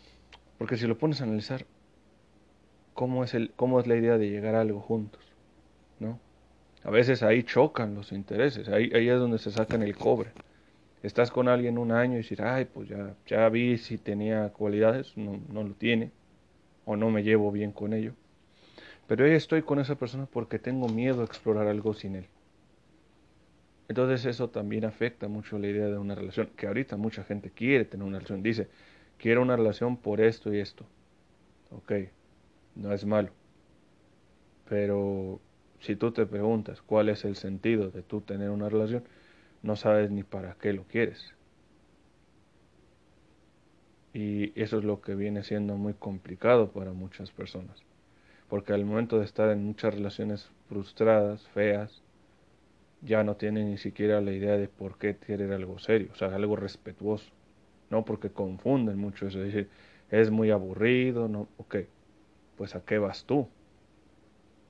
porque 0.56 0.78
si 0.78 0.86
lo 0.86 0.96
pones 0.96 1.20
a 1.20 1.24
analizar, 1.24 1.66
¿cómo 2.94 3.24
es, 3.24 3.34
el, 3.34 3.52
cómo 3.56 3.78
es 3.80 3.86
la 3.86 3.96
idea 3.96 4.16
de 4.16 4.30
llegar 4.30 4.54
a 4.54 4.62
algo 4.62 4.80
juntos? 4.80 5.25
A 6.86 6.90
veces 6.90 7.24
ahí 7.24 7.42
chocan 7.42 7.96
los 7.96 8.12
intereses, 8.12 8.68
ahí, 8.68 8.92
ahí 8.94 9.08
es 9.08 9.18
donde 9.18 9.38
se 9.38 9.50
sacan 9.50 9.82
el 9.82 9.96
cobre. 9.96 10.30
Estás 11.02 11.32
con 11.32 11.48
alguien 11.48 11.78
un 11.78 11.90
año 11.90 12.14
y 12.14 12.18
dices, 12.18 12.38
ay, 12.38 12.64
pues 12.66 12.88
ya, 12.88 13.16
ya 13.26 13.48
vi 13.48 13.76
si 13.76 13.98
tenía 13.98 14.50
cualidades, 14.50 15.16
no, 15.16 15.40
no 15.52 15.64
lo 15.64 15.74
tiene, 15.74 16.12
o 16.84 16.94
no 16.94 17.10
me 17.10 17.24
llevo 17.24 17.50
bien 17.50 17.72
con 17.72 17.92
ello. 17.92 18.12
Pero 19.08 19.24
hoy 19.24 19.32
estoy 19.32 19.62
con 19.62 19.80
esa 19.80 19.96
persona 19.96 20.26
porque 20.26 20.60
tengo 20.60 20.88
miedo 20.88 21.22
a 21.22 21.24
explorar 21.24 21.66
algo 21.66 21.92
sin 21.92 22.14
él. 22.14 22.26
Entonces 23.88 24.24
eso 24.24 24.50
también 24.50 24.84
afecta 24.84 25.26
mucho 25.26 25.58
la 25.58 25.66
idea 25.66 25.86
de 25.86 25.98
una 25.98 26.14
relación, 26.14 26.50
que 26.56 26.68
ahorita 26.68 26.96
mucha 26.96 27.24
gente 27.24 27.50
quiere 27.50 27.84
tener 27.84 28.06
una 28.06 28.18
relación. 28.18 28.44
Dice, 28.44 28.68
quiero 29.18 29.42
una 29.42 29.56
relación 29.56 29.96
por 29.96 30.20
esto 30.20 30.54
y 30.54 30.60
esto. 30.60 30.86
Ok, 31.72 31.92
no 32.76 32.92
es 32.92 33.04
malo. 33.04 33.30
Pero 34.68 35.40
si 35.86 35.96
tú 35.96 36.12
te 36.12 36.26
preguntas 36.26 36.82
cuál 36.82 37.08
es 37.08 37.24
el 37.24 37.36
sentido 37.36 37.90
de 37.90 38.02
tú 38.02 38.20
tener 38.20 38.50
una 38.50 38.68
relación, 38.68 39.04
no 39.62 39.76
sabes 39.76 40.10
ni 40.10 40.22
para 40.24 40.54
qué 40.54 40.72
lo 40.72 40.84
quieres. 40.84 41.34
Y 44.12 44.58
eso 44.60 44.78
es 44.78 44.84
lo 44.84 45.00
que 45.00 45.14
viene 45.14 45.44
siendo 45.44 45.76
muy 45.76 45.94
complicado 45.94 46.70
para 46.72 46.92
muchas 46.92 47.30
personas. 47.30 47.84
Porque 48.48 48.72
al 48.72 48.84
momento 48.84 49.18
de 49.18 49.24
estar 49.24 49.50
en 49.50 49.64
muchas 49.64 49.94
relaciones 49.94 50.50
frustradas, 50.68 51.48
feas, 51.48 52.02
ya 53.02 53.22
no 53.24 53.36
tienen 53.36 53.70
ni 53.70 53.78
siquiera 53.78 54.20
la 54.20 54.32
idea 54.32 54.56
de 54.56 54.68
por 54.68 54.98
qué 54.98 55.16
querer 55.16 55.52
algo 55.52 55.78
serio, 55.78 56.08
o 56.12 56.16
sea, 56.16 56.34
algo 56.34 56.56
respetuoso. 56.56 57.30
No, 57.90 58.04
porque 58.04 58.30
confunden 58.30 58.98
mucho 58.98 59.26
eso. 59.28 59.42
Dicen, 59.42 59.68
es 60.10 60.30
muy 60.30 60.50
aburrido, 60.50 61.28
no, 61.28 61.48
ok, 61.58 61.76
pues 62.56 62.74
a 62.76 62.84
qué 62.84 62.98
vas 62.98 63.24
tú. 63.24 63.48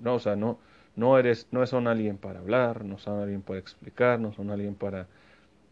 No, 0.00 0.14
o 0.14 0.18
sea, 0.20 0.36
no, 0.36 0.58
no 0.96 1.18
eres, 1.18 1.48
no 1.52 1.66
son 1.66 1.86
alguien 1.88 2.18
para 2.18 2.40
hablar, 2.40 2.84
no 2.84 2.98
son 2.98 3.20
alguien 3.20 3.42
para 3.42 3.60
explicar, 3.60 4.18
no 4.20 4.32
son 4.32 4.50
alguien 4.50 4.74
para, 4.74 5.06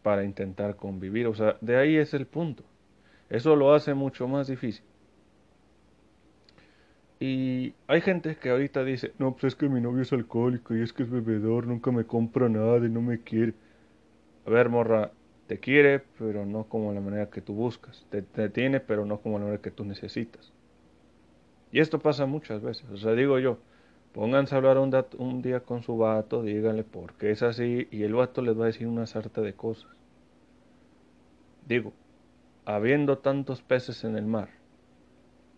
para 0.03 0.23
intentar 0.23 0.75
convivir. 0.75 1.27
O 1.27 1.35
sea, 1.35 1.57
de 1.61 1.77
ahí 1.77 1.97
es 1.97 2.13
el 2.13 2.27
punto. 2.27 2.63
Eso 3.29 3.55
lo 3.55 3.73
hace 3.73 3.93
mucho 3.93 4.27
más 4.27 4.47
difícil. 4.47 4.85
Y 7.19 7.73
hay 7.87 8.01
gente 8.01 8.35
que 8.37 8.49
ahorita 8.49 8.83
dice, 8.83 9.13
no, 9.19 9.33
pues 9.33 9.45
es 9.45 9.55
que 9.55 9.69
mi 9.69 9.81
novio 9.81 10.01
es 10.03 10.13
alcohólico 10.13 10.75
y 10.75 10.81
es 10.81 10.93
que 10.93 11.03
es 11.03 11.09
bebedor, 11.09 11.65
nunca 11.67 11.91
me 11.91 12.05
compra 12.05 12.49
nada 12.49 12.77
y 12.85 12.89
no 12.89 13.01
me 13.01 13.21
quiere. 13.21 13.53
A 14.45 14.49
ver, 14.49 14.69
morra, 14.69 15.11
te 15.47 15.59
quiere, 15.59 16.01
pero 16.19 16.45
no 16.45 16.65
como 16.65 16.93
la 16.93 17.01
manera 17.01 17.29
que 17.29 17.41
tú 17.41 17.53
buscas. 17.53 18.05
Te, 18.09 18.21
te 18.21 18.49
tiene, 18.49 18.79
pero 18.79 19.05
no 19.05 19.19
como 19.19 19.39
la 19.39 19.45
manera 19.45 19.61
que 19.61 19.71
tú 19.71 19.85
necesitas. 19.85 20.53
Y 21.71 21.79
esto 21.79 21.99
pasa 21.99 22.25
muchas 22.25 22.61
veces. 22.61 22.89
O 22.89 22.97
sea, 22.97 23.13
digo 23.13 23.39
yo, 23.39 23.59
Pónganse 24.15 24.55
a 24.55 24.59
hablar 24.59 24.77
un, 24.77 25.41
día 25.41 25.59
con 25.59 25.83
su 25.83 25.97
vato, 25.97 26.41
díganle 26.41 26.85
por 26.85 27.15
qué 27.15 27.31
es 27.31 27.43
así, 27.43 27.89
y 27.91 28.03
el 28.03 28.13
vato 28.13 28.41
les 28.41 28.57
va 28.57 28.63
a 28.63 28.67
decir 28.67 28.87
una 28.87 29.05
sarta 29.07 29.41
de 29.41 29.51
cosas. 29.51 29.91
Digo, 31.67 31.91
habiendo 32.63 33.17
tantos 33.17 33.61
peces 33.61 34.05
en 34.05 34.15
el 34.15 34.25
mar, 34.25 34.47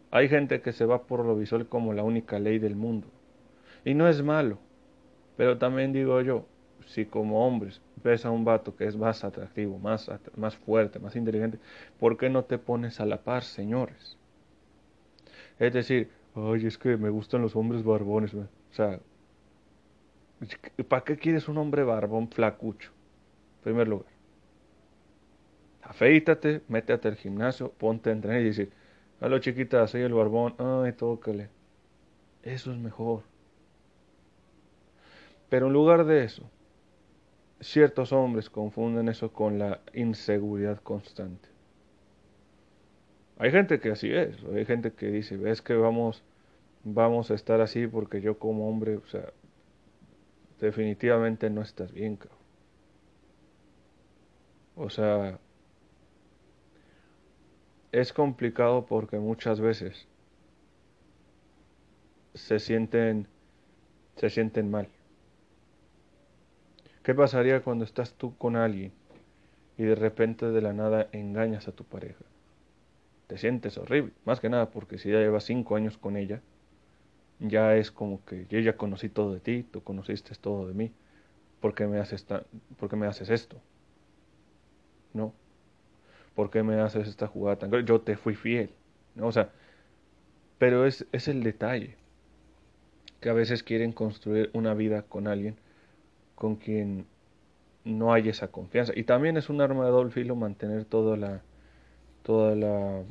hay 0.09 0.27
gente 0.27 0.59
que 0.61 0.71
se 0.71 0.85
va 0.85 1.03
por 1.03 1.23
lo 1.23 1.35
visual 1.35 1.67
como 1.67 1.93
la 1.93 2.01
única 2.01 2.39
ley 2.39 2.57
del 2.57 2.75
mundo. 2.75 3.05
Y 3.85 3.93
no 3.93 4.07
es 4.07 4.23
malo, 4.23 4.57
pero 5.35 5.59
también 5.59 5.93
digo 5.93 6.19
yo, 6.21 6.47
si 6.87 7.05
como 7.05 7.45
hombres 7.45 7.79
ves 8.03 8.25
a 8.25 8.31
un 8.31 8.43
vato 8.43 8.75
que 8.75 8.85
es 8.85 8.97
más 8.97 9.23
atractivo, 9.23 9.77
más, 9.77 10.09
más 10.35 10.55
fuerte, 10.55 10.97
más 10.97 11.15
inteligente, 11.15 11.59
¿por 11.99 12.17
qué 12.17 12.31
no 12.31 12.43
te 12.45 12.57
pones 12.57 12.99
a 12.99 13.05
la 13.05 13.21
par, 13.21 13.43
señores? 13.43 14.17
Es 15.59 15.73
decir, 15.73 16.16
ay, 16.37 16.65
es 16.65 16.77
que 16.77 16.97
me 16.97 17.09
gustan 17.09 17.41
los 17.41 17.55
hombres 17.55 17.83
barbones, 17.83 18.33
o 18.33 18.47
sea, 18.71 18.99
¿Para 20.87 21.03
qué 21.03 21.17
quieres 21.17 21.47
un 21.47 21.57
hombre 21.57 21.83
barbón 21.83 22.29
flacucho? 22.29 22.91
En 23.57 23.63
primer 23.63 23.87
lugar. 23.87 24.11
Afeítate, 25.81 26.61
métete 26.67 27.07
al 27.07 27.15
gimnasio, 27.15 27.71
ponte 27.71 28.09
a 28.09 28.13
entrenar 28.13 28.41
y 28.41 28.45
dice, 28.45 28.69
lo 29.19 29.39
chiquita, 29.39 29.87
soy 29.87 30.01
el 30.01 30.13
barbón, 30.13 30.53
ay, 30.59 30.93
tócale. 30.93 31.49
Eso 32.43 32.71
es 32.71 32.77
mejor. 32.77 33.23
Pero 35.49 35.67
en 35.67 35.73
lugar 35.73 36.05
de 36.05 36.23
eso, 36.23 36.43
ciertos 37.59 38.11
hombres 38.11 38.49
confunden 38.49 39.07
eso 39.07 39.31
con 39.31 39.57
la 39.57 39.79
inseguridad 39.93 40.81
constante. 40.81 41.49
Hay 43.39 43.51
gente 43.51 43.79
que 43.79 43.91
así 43.91 44.11
es, 44.11 44.35
hay 44.53 44.65
gente 44.65 44.93
que 44.93 45.07
dice, 45.07 45.37
ves 45.37 45.61
que 45.61 45.75
vamos, 45.75 46.23
vamos 46.83 47.29
a 47.31 47.35
estar 47.35 47.61
así 47.61 47.85
porque 47.87 48.21
yo 48.21 48.39
como 48.39 48.67
hombre, 48.67 48.97
o 48.97 49.05
sea, 49.05 49.31
definitivamente 50.59 51.49
no 51.49 51.61
estás 51.61 51.91
bien. 51.91 52.17
O 54.75 54.89
sea, 54.89 55.39
es 57.91 58.11
complicado 58.13 58.85
porque 58.85 59.19
muchas 59.19 59.59
veces 59.59 60.07
se 62.33 62.59
sienten 62.59 63.27
se 64.17 64.29
sienten 64.29 64.71
mal. 64.71 64.89
¿Qué 67.03 67.13
pasaría 67.13 67.61
cuando 67.61 67.85
estás 67.85 68.13
tú 68.15 68.35
con 68.37 68.55
alguien 68.55 68.91
y 69.77 69.83
de 69.83 69.95
repente 69.95 70.47
de 70.47 70.61
la 70.61 70.73
nada 70.73 71.07
engañas 71.11 71.67
a 71.67 71.71
tu 71.71 71.83
pareja? 71.83 72.25
Te 73.27 73.37
sientes 73.37 73.77
horrible, 73.77 74.13
más 74.25 74.39
que 74.39 74.49
nada 74.49 74.69
porque 74.69 74.97
si 74.97 75.11
ya 75.11 75.19
llevas 75.19 75.43
cinco 75.43 75.75
años 75.75 75.97
con 75.97 76.17
ella, 76.17 76.41
ya 77.39 77.75
es 77.75 77.91
como 77.91 78.23
que 78.25 78.47
yo 78.49 78.59
ya 78.59 78.77
conocí 78.77 79.09
todo 79.09 79.33
de 79.33 79.39
ti, 79.39 79.63
tú 79.63 79.83
conociste 79.83 80.33
todo 80.35 80.67
de 80.67 80.73
mí, 80.73 80.91
¿por 81.59 81.75
qué 81.75 81.87
me 81.87 81.99
haces, 81.99 82.25
¿por 82.77 82.89
qué 82.89 82.95
me 82.95 83.07
haces 83.07 83.29
esto? 83.29 83.57
¿No? 85.13 85.33
¿por 86.37 86.51
qué 86.51 86.61
me 86.61 86.79
haces 86.79 87.07
esta 87.07 87.25
jugada 87.25 87.57
tan 87.57 87.71
grande? 87.71 87.89
Yo 87.89 87.99
te 87.99 88.15
fui 88.15 88.35
fiel, 88.35 88.69
¿no? 89.15 89.25
O 89.25 89.31
sea, 89.31 89.49
pero 90.59 90.85
es, 90.85 91.07
es 91.11 91.27
el 91.27 91.41
detalle, 91.41 91.95
que 93.19 93.29
a 93.29 93.33
veces 93.33 93.63
quieren 93.63 93.91
construir 93.91 94.51
una 94.53 94.75
vida 94.75 95.01
con 95.01 95.27
alguien 95.27 95.55
con 96.35 96.55
quien 96.57 97.07
no 97.85 98.13
hay 98.13 98.29
esa 98.29 98.49
confianza. 98.49 98.93
Y 98.95 99.03
también 99.03 99.35
es 99.35 99.49
un 99.49 99.61
arma 99.61 99.85
de 99.85 99.91
doble 99.91 100.11
filo 100.11 100.35
mantener 100.35 100.85
toda 100.85 101.17
la, 101.17 101.41
toda 102.21 102.55
la, 102.55 103.03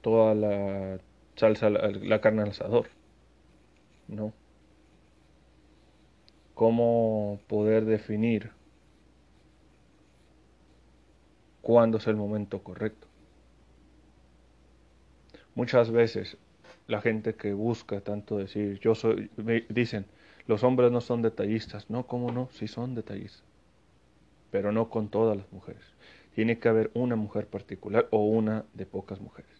toda 0.00 0.34
la 0.34 0.98
salsa, 1.36 1.70
la, 1.70 2.20
carne 2.20 2.42
al 2.42 2.50
asador, 2.50 2.88
¿no? 4.08 4.32
¿Cómo 6.54 7.40
poder 7.46 7.84
definir 7.84 8.50
cuándo 11.68 11.98
es 11.98 12.06
el 12.06 12.16
momento 12.16 12.60
correcto. 12.60 13.06
Muchas 15.54 15.90
veces 15.90 16.38
la 16.86 17.02
gente 17.02 17.34
que 17.34 17.52
busca 17.52 18.00
tanto 18.00 18.38
decir, 18.38 18.80
yo 18.80 18.94
soy, 18.94 19.30
dicen, 19.68 20.06
los 20.46 20.64
hombres 20.64 20.90
no 20.90 21.02
son 21.02 21.20
detallistas. 21.20 21.90
No, 21.90 22.06
¿cómo 22.06 22.32
no? 22.32 22.48
Sí 22.52 22.68
son 22.68 22.94
detallistas. 22.94 23.44
Pero 24.50 24.72
no 24.72 24.88
con 24.88 25.10
todas 25.10 25.36
las 25.36 25.52
mujeres. 25.52 25.82
Tiene 26.34 26.58
que 26.58 26.70
haber 26.70 26.90
una 26.94 27.16
mujer 27.16 27.46
particular 27.46 28.08
o 28.12 28.24
una 28.24 28.64
de 28.72 28.86
pocas 28.86 29.20
mujeres. 29.20 29.57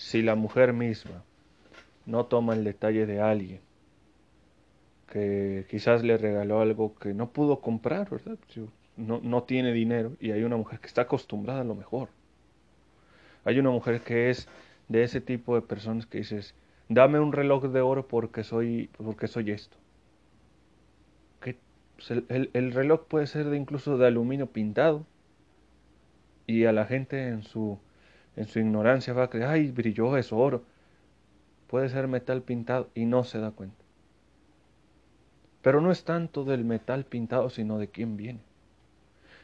Si 0.00 0.22
la 0.22 0.34
mujer 0.34 0.72
misma 0.72 1.22
no 2.06 2.24
toma 2.24 2.54
el 2.54 2.64
detalle 2.64 3.04
de 3.04 3.20
alguien 3.20 3.60
que 5.12 5.66
quizás 5.68 6.02
le 6.02 6.16
regaló 6.16 6.62
algo 6.62 6.94
que 6.94 7.12
no 7.12 7.28
pudo 7.28 7.60
comprar, 7.60 8.08
¿verdad? 8.08 8.38
no, 8.96 9.20
no 9.22 9.42
tiene 9.42 9.74
dinero 9.74 10.16
y 10.18 10.30
hay 10.30 10.42
una 10.42 10.56
mujer 10.56 10.80
que 10.80 10.86
está 10.86 11.02
acostumbrada 11.02 11.60
a 11.60 11.64
lo 11.64 11.74
mejor. 11.74 12.08
Hay 13.44 13.58
una 13.58 13.68
mujer 13.68 14.00
que 14.00 14.30
es 14.30 14.48
de 14.88 15.02
ese 15.02 15.20
tipo 15.20 15.54
de 15.54 15.60
personas 15.60 16.06
que 16.06 16.18
dices, 16.18 16.54
dame 16.88 17.20
un 17.20 17.32
reloj 17.34 17.64
de 17.64 17.82
oro 17.82 18.08
porque 18.08 18.42
soy, 18.42 18.88
porque 18.96 19.28
soy 19.28 19.50
esto. 19.50 19.76
Que, 21.42 21.58
pues, 21.96 22.10
el, 22.10 22.48
el, 22.54 22.72
reloj 22.72 23.04
puede 23.06 23.26
ser 23.26 23.50
de 23.50 23.58
incluso 23.58 23.98
de 23.98 24.06
aluminio 24.06 24.46
pintado 24.46 25.04
y 26.46 26.64
a 26.64 26.72
la 26.72 26.86
gente 26.86 27.28
en 27.28 27.42
su, 27.42 27.78
en 28.36 28.46
su 28.46 28.58
ignorancia 28.58 29.12
va 29.12 29.24
a 29.24 29.30
creer, 29.30 29.48
ay, 29.48 29.70
brilló, 29.70 30.16
es 30.16 30.32
oro. 30.32 30.62
Puede 31.66 31.88
ser 31.88 32.08
metal 32.08 32.42
pintado 32.42 32.88
y 32.94 33.04
no 33.04 33.24
se 33.24 33.38
da 33.38 33.50
cuenta. 33.50 33.84
Pero 35.62 35.80
no 35.80 35.90
es 35.90 36.04
tanto 36.04 36.44
del 36.44 36.64
metal 36.64 37.04
pintado, 37.04 37.50
sino 37.50 37.78
de 37.78 37.88
quién 37.88 38.16
viene. 38.16 38.40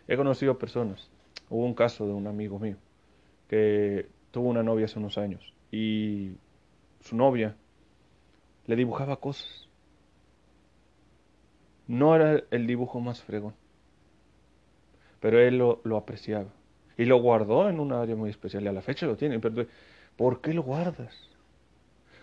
He 0.09 0.17
conocido 0.17 0.59
personas. 0.59 1.11
Hubo 1.51 1.65
un 1.65 1.75
caso 1.75 2.07
de 2.07 2.13
un 2.13 2.27
amigo 2.27 2.59
mío 2.59 2.77
que 3.49 4.09
tuvo 4.31 4.49
una 4.49 4.63
novia 4.63 4.87
hace 4.87 4.99
unos 4.99 5.19
años 5.19 5.53
y 5.71 6.33
su 7.01 7.17
novia 7.17 7.55
le 8.67 8.77
dibujaba 8.77 9.17
cosas. 9.17 9.69
No 11.87 12.17
era 12.17 12.43
el 12.51 12.67
dibujo 12.67 12.99
más 13.01 13.23
fregón, 13.23 13.55
pero 15.21 15.39
él 15.39 15.59
lo, 15.59 15.81
lo 15.85 15.97
apreciaba 15.97 16.49
y 16.97 17.05
lo 17.05 17.21
guardó 17.21 17.69
en 17.69 17.81
un 17.81 17.93
área 17.93 18.17
muy 18.17 18.31
especial 18.31 18.65
y 18.65 18.69
a 18.69 18.73
la 18.73 18.83
fecha 18.83 19.07
lo 19.07 19.17
tiene. 19.17 19.39
Pero, 19.39 19.67
¿por 20.17 20.41
qué 20.41 20.55
lo 20.55 20.63
guardas? 20.63 21.15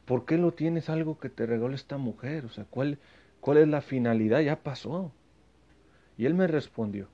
¿Por 0.06 0.26
qué 0.26 0.38
lo 0.38 0.52
tienes 0.52 0.90
algo 0.90 1.20
que 1.20 1.30
te 1.30 1.46
regaló 1.46 1.74
esta 1.74 1.98
mujer? 1.98 2.46
O 2.46 2.50
sea, 2.50 2.66
¿cuál, 2.66 2.98
¿cuál 3.40 3.58
es 3.58 3.68
la 3.68 3.82
finalidad? 3.82 4.42
Ya 4.42 4.62
pasó. 4.62 5.12
Y 6.18 6.26
él 6.26 6.34
me 6.34 6.48
respondió, 6.48 7.08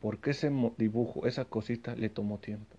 porque 0.00 0.30
ese 0.30 0.50
dibujo, 0.78 1.26
esa 1.26 1.44
cosita 1.44 1.94
le 1.94 2.08
tomó 2.08 2.38
tiempo, 2.38 2.76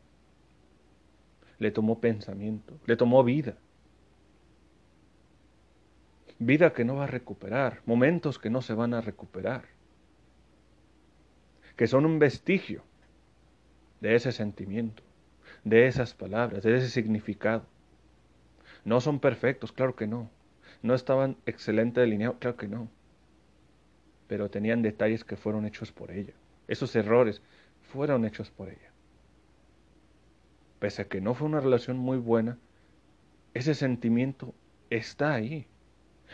le 1.59 1.71
tomó 1.71 1.99
pensamiento, 1.99 2.73
le 2.85 2.95
tomó 2.95 3.23
vida. 3.23 3.57
Vida 6.39 6.73
que 6.73 6.83
no 6.83 6.95
va 6.95 7.03
a 7.03 7.07
recuperar, 7.07 7.81
momentos 7.85 8.39
que 8.39 8.49
no 8.49 8.61
se 8.63 8.73
van 8.73 8.95
a 8.95 9.01
recuperar, 9.01 9.65
que 11.75 11.87
son 11.87 12.05
un 12.05 12.19
vestigio 12.19 12.83
de 14.01 14.15
ese 14.15 14.31
sentimiento, 14.31 15.03
de 15.63 15.87
esas 15.87 16.13
palabras, 16.13 16.63
de 16.63 16.75
ese 16.75 16.89
significado. 16.89 17.65
No 18.85 19.01
son 19.01 19.19
perfectos, 19.19 19.71
claro 19.71 19.95
que 19.95 20.07
no. 20.07 20.29
No 20.81 20.93
estaban 20.93 21.37
excelente 21.45 22.01
delineados, 22.01 22.37
claro 22.39 22.57
que 22.57 22.67
no. 22.67 22.89
Pero 24.27 24.49
tenían 24.49 24.81
detalles 24.81 25.23
que 25.23 25.37
fueron 25.37 25.65
hechos 25.65 25.91
por 25.91 26.11
ella 26.11 26.33
esos 26.67 26.95
errores 26.95 27.41
fueron 27.81 28.25
hechos 28.25 28.49
por 28.49 28.69
ella. 28.69 28.91
Pese 30.79 31.03
a 31.03 31.07
que 31.07 31.21
no 31.21 31.33
fue 31.33 31.47
una 31.47 31.59
relación 31.59 31.97
muy 31.97 32.17
buena, 32.17 32.57
ese 33.53 33.75
sentimiento 33.75 34.53
está 34.89 35.33
ahí. 35.33 35.67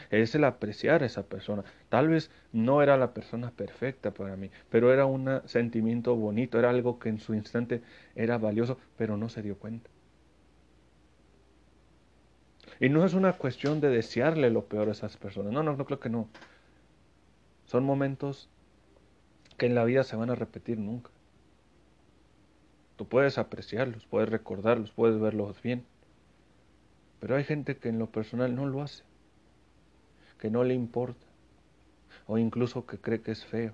Es 0.09 0.35
el 0.35 0.43
apreciar 0.43 1.03
a 1.03 1.05
esa 1.05 1.23
persona. 1.23 1.63
Tal 1.89 2.07
vez 2.07 2.31
no 2.51 2.81
era 2.81 2.97
la 2.97 3.13
persona 3.13 3.51
perfecta 3.51 4.12
para 4.12 4.35
mí, 4.35 4.49
pero 4.69 4.93
era 4.93 5.05
un 5.05 5.41
sentimiento 5.45 6.15
bonito, 6.15 6.59
era 6.59 6.69
algo 6.69 6.99
que 6.99 7.09
en 7.09 7.19
su 7.19 7.33
instante 7.33 7.81
era 8.15 8.38
valioso, 8.38 8.77
pero 8.97 9.17
no 9.17 9.29
se 9.29 9.41
dio 9.41 9.57
cuenta. 9.57 9.89
Y 12.79 12.89
no 12.89 13.05
es 13.05 13.13
una 13.13 13.33
cuestión 13.33 13.81
de 13.81 13.89
desearle 13.89 14.49
lo 14.49 14.65
peor 14.65 14.88
a 14.88 14.93
esas 14.93 15.17
personas. 15.17 15.51
No, 15.51 15.63
no, 15.63 15.75
no 15.75 15.85
creo 15.85 15.99
que 15.99 16.09
no. 16.09 16.29
Son 17.65 17.83
momentos 17.83 18.49
que 19.57 19.65
en 19.65 19.75
la 19.75 19.83
vida 19.83 20.03
se 20.03 20.15
van 20.15 20.29
a 20.29 20.35
repetir 20.35 20.77
nunca. 20.79 21.12
Tú 22.95 23.07
puedes 23.07 23.38
apreciarlos, 23.38 24.05
puedes 24.05 24.29
recordarlos, 24.29 24.91
puedes 24.91 25.19
verlos 25.19 25.62
bien. 25.62 25.85
Pero 27.19 27.35
hay 27.35 27.43
gente 27.43 27.77
que 27.77 27.89
en 27.89 27.99
lo 27.99 28.07
personal 28.07 28.55
no 28.55 28.65
lo 28.65 28.81
hace, 28.81 29.03
que 30.39 30.49
no 30.49 30.63
le 30.63 30.73
importa, 30.73 31.25
o 32.28 32.38
incluso 32.38 32.86
que 32.86 32.97
cree 32.97 33.21
que 33.21 33.32
es 33.32 33.45
feo. 33.45 33.73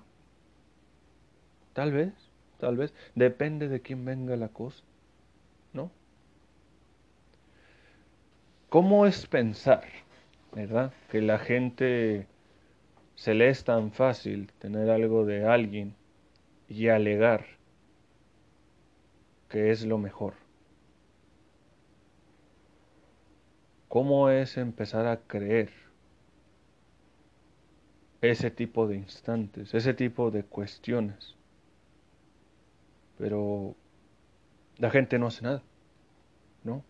Tal 1.72 1.92
vez, 1.92 2.12
tal 2.58 2.76
vez, 2.76 2.92
depende 3.14 3.68
de 3.68 3.80
quién 3.80 4.04
venga 4.04 4.36
la 4.36 4.48
cosa, 4.48 4.82
¿no? 5.72 5.90
¿Cómo 8.68 9.06
es 9.06 9.26
pensar, 9.26 9.84
verdad? 10.52 10.92
Que 11.10 11.22
la 11.22 11.38
gente 11.38 12.26
se 13.14 13.34
le 13.34 13.48
es 13.48 13.64
tan 13.64 13.92
fácil 13.92 14.52
tener 14.58 14.90
algo 14.90 15.24
de 15.24 15.46
alguien 15.46 15.94
y 16.68 16.88
alegar 16.88 17.46
que 19.48 19.70
es 19.70 19.86
lo 19.86 19.98
mejor. 19.98 20.34
¿Cómo 23.88 24.30
es 24.30 24.56
empezar 24.56 25.06
a 25.06 25.20
creer 25.20 25.85
ese 28.30 28.50
tipo 28.50 28.86
de 28.86 28.96
instantes, 28.96 29.74
ese 29.74 29.94
tipo 29.94 30.30
de 30.30 30.44
cuestiones? 30.44 31.36
Pero 33.18 33.74
la 34.78 34.90
gente 34.90 35.18
no 35.18 35.28
hace 35.28 35.42
nada, 35.42 35.62
¿no? 36.64 36.84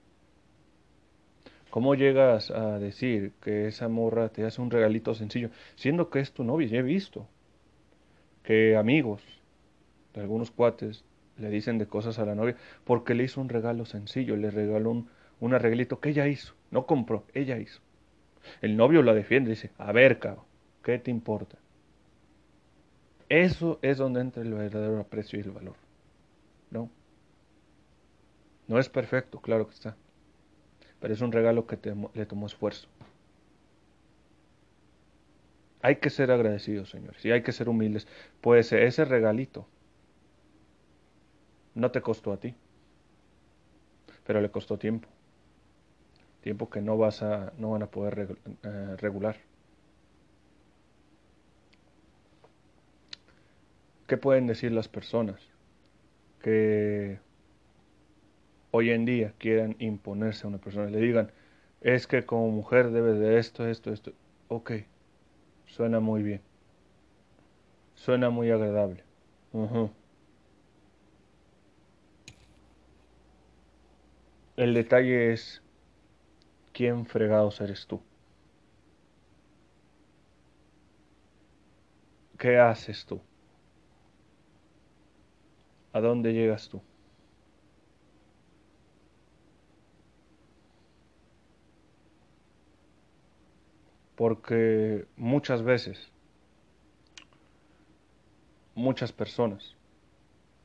¿Cómo 1.71 1.95
llegas 1.95 2.51
a 2.51 2.79
decir 2.79 3.33
que 3.43 3.67
esa 3.67 3.89
morra 3.89 4.31
te 4.31 4.45
hace 4.45 4.63
un 4.63 4.71
regalito 4.71 5.15
sencillo, 5.15 5.51
siendo 5.75 6.09
que 6.09 6.21
es 6.21 6.33
tu 6.33 6.43
novia? 6.43 6.69
Ya 6.69 6.79
he 6.79 6.83
visto 6.83 7.29
que 8.43 8.77
amigos 8.77 9.23
de 10.15 10.23
algunos 10.23 10.51
cuates 10.51 11.05
le 11.37 11.51
dicen 11.51 11.77
de 11.77 11.87
cosas 11.87 12.19
a 12.19 12.25
la 12.25 12.35
novia 12.35 12.57
porque 12.85 13.15
le 13.15 13.25
hizo 13.25 13.41
un 13.41 13.51
regalo 13.51 13.85
sencillo, 13.85 14.37
le 14.37 14.51
regaló 14.51 14.91
un, 14.91 15.11
un 15.39 15.53
arreglito 15.53 16.01
que 16.01 16.09
ella 16.09 16.27
hizo, 16.29 16.55
no 16.71 16.87
compró, 16.87 17.27
ella 17.35 17.59
hizo. 17.59 17.81
El 18.63 18.77
novio 18.77 19.03
la 19.03 19.13
defiende, 19.13 19.51
dice, 19.51 19.73
a 19.77 19.93
ver, 19.93 20.19
cabrón, 20.19 20.46
¿qué 20.87 21.01
te 21.01 21.11
importa? 21.11 21.59
Eso 23.29 23.81
es 23.83 23.99
donde 23.99 24.21
entra 24.21 24.41
el 24.45 24.55
verdadero 24.55 25.01
aprecio 25.01 25.37
y 25.37 25.43
el 25.43 25.51
valor. 25.51 25.75
¿No? 26.71 26.89
No 28.69 28.79
es 28.79 28.89
perfecto, 28.89 29.41
claro 29.41 29.67
que 29.67 29.75
está. 29.75 29.97
Pero 31.01 31.13
es 31.13 31.21
un 31.23 31.33
regalo 31.33 31.67
que 31.67 31.77
le 32.15 32.25
tomó 32.25 32.47
esfuerzo. 32.47 32.87
Hay 35.83 35.97
que 35.97 36.09
ser 36.09 36.31
agradecidos, 36.31 36.91
señores, 36.91 37.25
y 37.25 37.33
hay 37.33 37.43
que 37.43 37.51
ser 37.51 37.69
humildes. 37.69 38.07
Pues 38.41 38.73
ese 38.73 39.05
regalito 39.05 39.67
no 41.75 41.91
te 41.91 42.01
costó 42.01 42.33
a 42.33 42.37
ti, 42.37 42.55
pero 44.25 44.41
le 44.41 44.53
costó 44.53 44.79
tiempo. 44.79 45.09
Tiempo 46.43 46.71
que 46.71 46.81
no 46.81 46.97
vas 46.97 47.25
a, 47.25 47.53
no 47.59 47.73
van 47.73 47.83
a 47.83 47.91
poder 47.91 48.39
eh, 48.63 48.97
regular. 48.99 49.37
¿Qué 54.07 54.17
pueden 54.17 54.47
decir 54.47 54.71
las 54.71 54.89
personas 54.89 55.41
que 56.41 57.19
hoy 58.71 58.91
en 58.91 59.05
día 59.05 59.35
quieran 59.39 59.75
imponerse 59.81 60.47
a 60.47 60.49
una 60.49 60.59
persona? 60.59 60.89
Le 60.91 61.01
digan, 61.01 61.33
es 61.81 62.07
que 62.07 62.25
como 62.25 62.51
mujer 62.51 62.91
debes 62.91 63.19
de 63.19 63.39
esto, 63.39 63.67
esto, 63.67 63.93
esto. 63.93 64.13
Ok, 64.49 64.73
suena 65.67 65.99
muy 65.99 66.23
bien. 66.23 66.41
Suena 67.97 68.31
muy 68.31 68.51
agradable. 68.51 69.03
El 74.57 74.75
detalle 74.75 75.33
es 75.33 75.63
quién 76.73 77.07
fregados 77.07 77.61
eres 77.61 77.87
tú. 77.87 78.01
¿Qué 82.39 82.59
haces 82.59 83.05
tú? 83.07 83.21
¿A 85.97 86.01
dónde 86.03 86.35
llegas 86.35 86.69
tú? 86.69 86.83
Porque 94.15 95.07
muchas 95.17 95.63
veces, 95.63 96.13
muchas 98.75 99.11
personas 99.11 99.75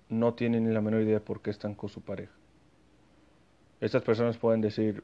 no 0.10 0.34
tienen 0.34 0.66
ni 0.66 0.74
la 0.74 0.82
menor 0.82 1.04
idea 1.04 1.14
de 1.14 1.22
por 1.22 1.42
qué 1.42 1.52
están 1.52 1.76
con 1.76 1.88
su 1.88 2.02
pareja. 2.02 2.34
Estas 3.80 4.04
personas 4.04 4.38
pueden 4.38 4.60
decir, 4.60 5.02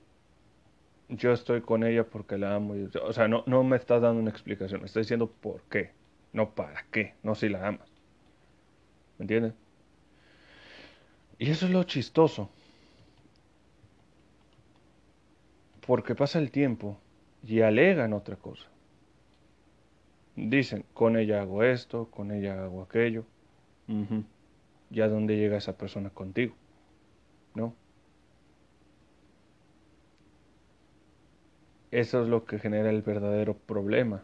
yo 1.07 1.31
estoy 1.31 1.61
con 1.61 1.85
ella 1.85 2.03
porque 2.03 2.37
la 2.37 2.53
amo. 2.53 2.75
O 3.01 3.13
sea, 3.13 3.29
no, 3.29 3.43
no 3.45 3.63
me 3.63 3.77
estás 3.77 4.01
dando 4.01 4.19
una 4.19 4.31
explicación, 4.31 4.81
me 4.81 4.87
estás 4.87 5.03
diciendo 5.03 5.31
por 5.31 5.61
qué, 5.69 5.91
no 6.33 6.49
para 6.49 6.85
qué, 6.91 7.13
no 7.23 7.33
si 7.33 7.47
la 7.47 7.65
amas. 7.65 7.87
¿Me 9.17 9.23
entiendes? 9.23 9.66
Y 11.39 11.52
eso 11.52 11.65
es 11.65 11.71
lo 11.71 11.84
chistoso. 11.84 12.50
Porque 15.86 16.15
pasa 16.15 16.39
el 16.39 16.52
tiempo 16.52 16.97
y 17.43 17.62
alegan 17.62 18.13
otra 18.13 18.36
cosa. 18.36 18.65
Dicen, 20.36 20.84
con 20.93 21.17
ella 21.17 21.41
hago 21.41 21.63
esto, 21.63 22.10
con 22.12 22.32
ella 22.32 22.63
hago 22.63 22.82
aquello. 22.82 23.23
¿Ya 24.89 25.08
dónde 25.08 25.38
llega 25.38 25.58
esa 25.58 25.78
persona 25.78 26.10
contigo? 26.10 26.56
¿No? 27.56 27.73
Eso 31.89 32.21
es 32.21 32.28
lo 32.28 32.45
que 32.45 32.60
genera 32.60 32.89
el 32.89 33.02
verdadero 33.02 33.56
problema, 33.56 34.23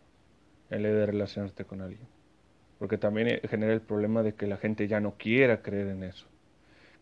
el 0.69 0.83
de 0.83 1.05
relacionarte 1.05 1.63
con 1.63 1.81
alguien. 1.81 2.07
Porque 2.77 2.97
también 2.97 3.39
genera 3.49 3.73
el 3.73 3.81
problema 3.81 4.21
de 4.21 4.35
que 4.35 4.47
la 4.47 4.57
gente 4.57 4.87
ya 4.87 4.99
no 4.99 5.15
quiera 5.17 5.61
creer 5.61 5.87
en 5.87 6.03
eso 6.03 6.27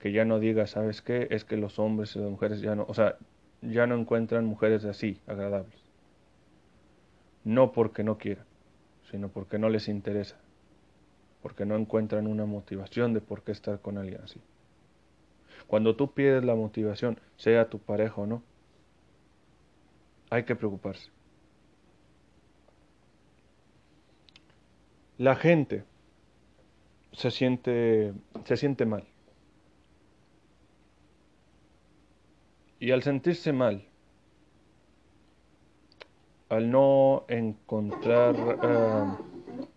que 0.01 0.11
ya 0.11 0.25
no 0.25 0.39
diga, 0.39 0.65
¿sabes 0.65 1.03
qué? 1.03 1.27
Es 1.29 1.45
que 1.45 1.57
los 1.57 1.77
hombres 1.77 2.15
y 2.15 2.19
las 2.19 2.31
mujeres 2.31 2.59
ya 2.59 2.73
no, 2.73 2.85
o 2.87 2.93
sea, 2.95 3.17
ya 3.61 3.85
no 3.85 3.95
encuentran 3.95 4.45
mujeres 4.45 4.83
así, 4.83 5.21
agradables. 5.27 5.79
No 7.43 7.71
porque 7.71 8.03
no 8.03 8.17
quieran, 8.17 8.45
sino 9.11 9.29
porque 9.29 9.59
no 9.59 9.69
les 9.69 9.87
interesa, 9.87 10.37
porque 11.43 11.67
no 11.67 11.75
encuentran 11.75 12.25
una 12.25 12.45
motivación 12.45 13.13
de 13.13 13.21
por 13.21 13.43
qué 13.43 13.51
estar 13.51 13.79
con 13.79 13.99
alguien 13.99 14.21
así. 14.23 14.41
Cuando 15.67 15.95
tú 15.95 16.11
pierdes 16.11 16.45
la 16.45 16.55
motivación, 16.55 17.19
sea 17.37 17.69
tu 17.69 17.77
pareja 17.77 18.21
o 18.21 18.25
no, 18.25 18.41
hay 20.31 20.45
que 20.45 20.55
preocuparse. 20.55 21.11
La 25.19 25.35
gente 25.35 25.83
se 27.11 27.29
siente, 27.29 28.13
se 28.45 28.57
siente 28.57 28.87
mal 28.87 29.10
Y 32.81 32.89
al 32.89 33.03
sentirse 33.03 33.53
mal, 33.53 33.85
al 36.49 36.71
no 36.71 37.25
encontrar, 37.27 38.35
eh, 38.63 39.67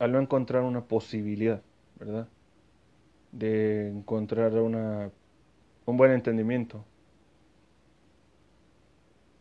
al 0.00 0.10
no 0.10 0.18
encontrar 0.18 0.64
una 0.64 0.80
posibilidad, 0.80 1.62
¿verdad? 2.00 2.26
De 3.30 3.90
encontrar 3.90 4.54
una, 4.54 5.12
un 5.84 5.96
buen 5.96 6.10
entendimiento. 6.10 6.84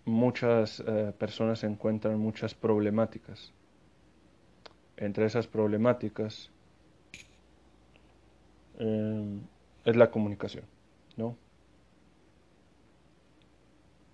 Muchas 0.05 0.83
eh, 0.85 1.11
personas 1.17 1.63
encuentran 1.63 2.19
muchas 2.19 2.53
problemáticas. 2.53 3.51
Entre 4.97 5.25
esas 5.25 5.47
problemáticas 5.47 6.51
eh, 8.77 9.39
es 9.85 9.95
la 9.95 10.11
comunicación, 10.11 10.65
¿no? 11.17 11.35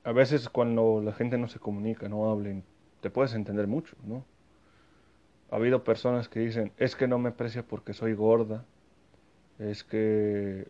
A 0.03 0.11
veces 0.11 0.49
cuando 0.49 1.01
la 1.03 1.13
gente 1.13 1.37
no 1.37 1.47
se 1.47 1.59
comunica, 1.59 2.09
no 2.09 2.29
hablen, 2.29 2.63
te 3.01 3.09
puedes 3.09 3.33
entender 3.33 3.67
mucho, 3.67 3.95
¿no? 4.05 4.25
Ha 5.51 5.57
habido 5.57 5.83
personas 5.83 6.29
que 6.29 6.39
dicen, 6.39 6.71
es 6.77 6.95
que 6.95 7.07
no 7.07 7.19
me 7.19 7.29
aprecia 7.29 7.63
porque 7.63 7.93
soy 7.93 8.13
gorda, 8.13 8.63
es 9.59 9.83
que 9.83 10.67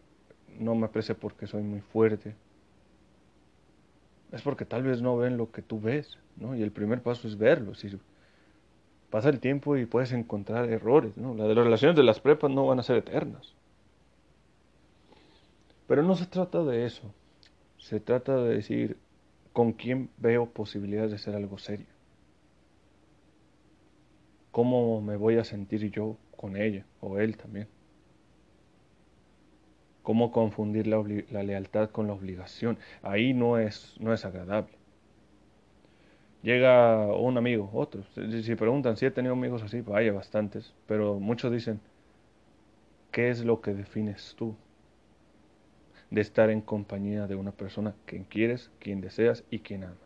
no 0.59 0.75
me 0.75 0.87
aprecia 0.87 1.15
porque 1.15 1.47
soy 1.47 1.61
muy 1.63 1.81
fuerte. 1.81 2.35
Es 4.31 4.41
porque 4.41 4.65
tal 4.65 4.83
vez 4.83 5.01
no 5.01 5.17
ven 5.17 5.37
lo 5.37 5.51
que 5.51 5.61
tú 5.61 5.79
ves, 5.79 6.17
¿no? 6.37 6.55
Y 6.55 6.63
el 6.63 6.71
primer 6.71 7.01
paso 7.01 7.27
es 7.27 7.37
verlo. 7.37 7.75
Si 7.75 7.99
pasa 9.09 9.29
el 9.29 9.39
tiempo 9.39 9.77
y 9.77 9.85
puedes 9.85 10.13
encontrar 10.13 10.69
errores, 10.69 11.17
¿no? 11.17 11.35
Las 11.35 11.55
relaciones 11.55 11.95
de 11.95 12.03
las 12.03 12.19
prepas 12.19 12.49
no 12.49 12.65
van 12.65 12.79
a 12.79 12.83
ser 12.83 12.97
eternas. 12.97 13.53
Pero 15.87 16.01
no 16.03 16.15
se 16.15 16.25
trata 16.25 16.63
de 16.63 16.85
eso. 16.85 17.13
Se 17.77 17.99
trata 17.99 18.37
de 18.37 18.55
decir, 18.55 18.97
¿Con 19.53 19.73
quién 19.73 20.09
veo 20.17 20.45
posibilidades 20.45 21.11
de 21.11 21.15
hacer 21.17 21.35
algo 21.35 21.57
serio? 21.57 21.87
¿Cómo 24.51 25.01
me 25.01 25.15
voy 25.15 25.37
a 25.37 25.43
sentir 25.43 25.89
yo 25.91 26.17
con 26.35 26.57
ella 26.57 26.85
o 26.99 27.19
él 27.19 27.37
también? 27.37 27.67
¿Cómo 30.03 30.31
confundir 30.31 30.87
la, 30.87 31.43
lealtad 31.43 31.89
con 31.89 32.07
la 32.07 32.13
obligación? 32.13 32.77
Ahí 33.03 33.33
no 33.33 33.59
es, 33.59 33.95
no 33.99 34.13
es 34.13 34.25
agradable. 34.25 34.73
Llega 36.41 37.05
un 37.15 37.37
amigo, 37.37 37.69
otro. 37.71 38.03
Si 38.15 38.55
preguntan 38.55 38.97
si 38.97 39.05
he 39.05 39.11
tenido 39.11 39.33
amigos 39.33 39.61
así, 39.61 39.81
vaya 39.81 40.11
bastantes, 40.11 40.73
pero 40.87 41.19
muchos 41.19 41.51
dicen, 41.51 41.79
¿qué 43.11 43.29
es 43.29 43.45
lo 43.45 43.61
que 43.61 43.73
defines 43.73 44.33
tú? 44.37 44.55
De 46.11 46.21
estar 46.21 46.49
en 46.49 46.61
compañía 46.61 47.25
de 47.25 47.35
una 47.35 47.51
persona 47.51 47.95
quien 48.05 48.25
quieres, 48.25 48.69
quien 48.79 49.01
deseas 49.01 49.43
y 49.49 49.59
quien 49.59 49.85
amas. 49.85 49.97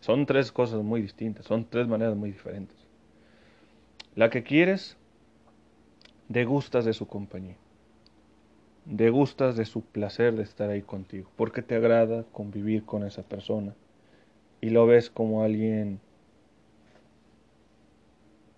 Son 0.00 0.26
tres 0.26 0.50
cosas 0.50 0.82
muy 0.82 1.02
distintas, 1.02 1.46
son 1.46 1.66
tres 1.68 1.86
maneras 1.86 2.16
muy 2.16 2.30
diferentes. 2.30 2.76
La 4.14 4.30
que 4.30 4.42
quieres, 4.42 4.96
degustas 6.28 6.84
de 6.84 6.94
su 6.94 7.06
compañía, 7.06 7.56
degustas 8.86 9.56
de 9.56 9.66
su 9.66 9.82
placer 9.82 10.34
de 10.34 10.42
estar 10.42 10.70
ahí 10.70 10.82
contigo, 10.82 11.30
porque 11.36 11.62
te 11.62 11.76
agrada 11.76 12.24
convivir 12.32 12.84
con 12.84 13.04
esa 13.04 13.22
persona 13.22 13.74
y 14.62 14.70
lo 14.70 14.86
ves 14.86 15.10
como 15.10 15.42
alguien 15.42 16.00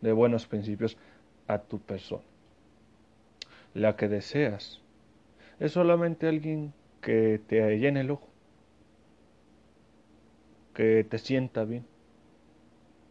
de 0.00 0.12
buenos 0.12 0.46
principios 0.46 0.96
a 1.48 1.58
tu 1.58 1.80
persona. 1.80 2.22
La 3.74 3.96
que 3.96 4.08
deseas 4.08 4.80
es 5.60 5.72
solamente 5.72 6.26
alguien 6.26 6.72
que 7.00 7.40
te 7.46 7.78
llene 7.78 8.00
el 8.00 8.10
ojo. 8.10 8.30
que 10.74 11.04
te 11.04 11.18
sienta 11.18 11.64
bien 11.64 11.84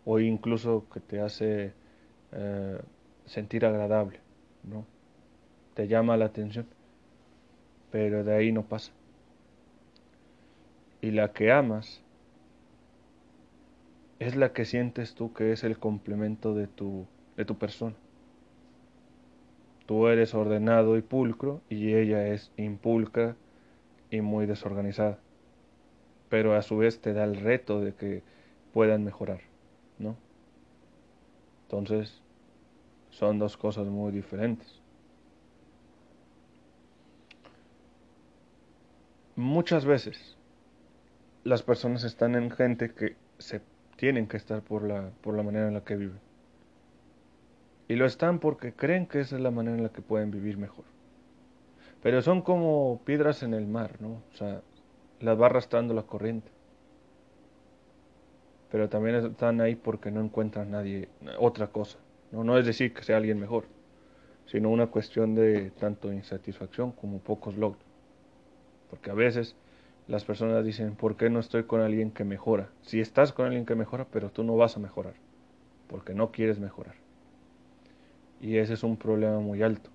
o 0.06 0.20
incluso 0.20 0.86
que 0.92 1.00
te 1.00 1.22
hace 1.22 1.74
eh, 2.32 2.80
sentir 3.26 3.66
agradable, 3.66 4.20
¿no? 4.64 4.86
Te 5.76 5.88
llama 5.88 6.18
la 6.18 6.26
atención, 6.26 6.66
pero 7.92 8.24
de 8.24 8.36
ahí 8.36 8.52
no 8.52 8.64
pasa. 8.64 8.92
Y 11.02 11.12
la 11.12 11.32
que 11.32 11.52
amas 11.52 12.02
es 14.18 14.36
la 14.36 14.52
que 14.52 14.66
sientes 14.66 15.14
tú 15.14 15.32
que 15.34 15.52
es 15.52 15.64
el 15.64 15.78
complemento 15.78 16.56
de 16.56 16.66
tu, 16.66 17.06
de 17.38 17.46
tu 17.46 17.56
persona. 17.60 17.96
Tú 19.90 20.08
eres 20.08 20.36
ordenado 20.36 20.98
y 20.98 21.02
pulcro 21.02 21.62
y 21.68 21.96
ella 21.96 22.28
es 22.28 22.52
impulcra 22.58 23.36
y 24.12 24.22
muy 24.22 24.46
desorganizada. 24.46 25.18
Pero 26.30 26.54
a 26.54 26.62
su 26.62 26.78
vez 26.78 27.02
te 27.02 27.12
da 27.12 27.24
el 27.24 27.38
reto 27.38 27.82
de 27.82 27.96
que 27.96 28.22
puedan 28.72 29.04
mejorar, 29.04 29.40
¿no? 29.98 30.16
Entonces, 31.64 32.22
son 33.10 33.40
dos 33.40 33.58
cosas 33.58 33.88
muy 33.88 34.12
diferentes. 34.12 34.80
Muchas 39.36 39.86
veces 39.86 40.38
las 41.44 41.64
personas 41.64 42.04
están 42.04 42.36
en 42.36 42.52
gente 42.52 42.94
que 42.94 43.16
se 43.40 43.60
tienen 43.96 44.28
que 44.28 44.38
estar 44.38 44.62
por 44.62 44.84
la, 44.84 45.10
por 45.24 45.36
la 45.36 45.42
manera 45.42 45.68
en 45.68 45.74
la 45.74 45.84
que 45.84 45.96
viven. 45.96 46.29
Y 47.90 47.96
lo 47.96 48.06
están 48.06 48.38
porque 48.38 48.72
creen 48.72 49.08
que 49.08 49.20
esa 49.20 49.36
es 49.36 49.42
la 49.42 49.50
manera 49.50 49.76
en 49.76 49.84
la 49.84 49.90
que 49.90 50.04
pueden 50.04 50.30
vivir 50.30 50.58
mejor. 50.58 50.86
Pero 52.04 52.22
son 52.22 52.44
como 52.44 53.02
piedras 53.04 53.42
en 53.42 53.56
el 53.56 53.66
mar, 53.66 53.96
¿no? 54.00 54.22
O 54.32 54.36
sea, 54.36 54.62
las 55.20 55.42
va 55.42 55.48
arrastrando 55.48 55.96
la 55.96 56.04
corriente. 56.04 56.52
Pero 58.72 58.90
también 58.90 59.16
están 59.16 59.60
ahí 59.60 59.76
porque 59.76 60.12
no 60.12 60.22
encuentran 60.22 60.70
nadie, 60.70 61.10
otra 61.40 61.68
cosa. 61.68 61.98
No, 62.32 62.44
no 62.44 62.60
es 62.60 62.66
decir 62.68 62.94
que 62.94 63.04
sea 63.04 63.18
alguien 63.18 63.40
mejor, 63.40 63.66
sino 64.46 64.70
una 64.70 64.88
cuestión 64.88 65.34
de 65.34 65.72
tanto 65.72 66.14
insatisfacción 66.14 66.92
como 66.92 67.18
pocos 67.18 67.58
logros. 67.58 67.84
Porque 68.92 69.10
a 69.10 69.16
veces 69.16 69.56
las 70.08 70.26
personas 70.26 70.64
dicen, 70.64 70.96
¿por 70.96 71.18
qué 71.18 71.32
no 71.32 71.40
estoy 71.40 71.64
con 71.64 71.82
alguien 71.82 72.12
que 72.12 72.24
mejora? 72.24 72.70
Si 72.84 73.00
estás 73.00 73.34
con 73.34 73.48
alguien 73.48 73.66
que 73.66 73.74
mejora, 73.74 74.06
pero 74.12 74.30
tú 74.30 74.44
no 74.44 74.56
vas 74.56 74.78
a 74.78 74.80
mejorar, 74.80 75.16
porque 75.88 76.14
no 76.14 76.32
quieres 76.32 76.60
mejorar. 76.60 76.94
Y 78.42 78.58
ese 78.58 78.74
es 78.74 78.84
un 78.84 78.98
problema 78.98 79.40
muy 79.40 79.62
alto. 79.62 79.90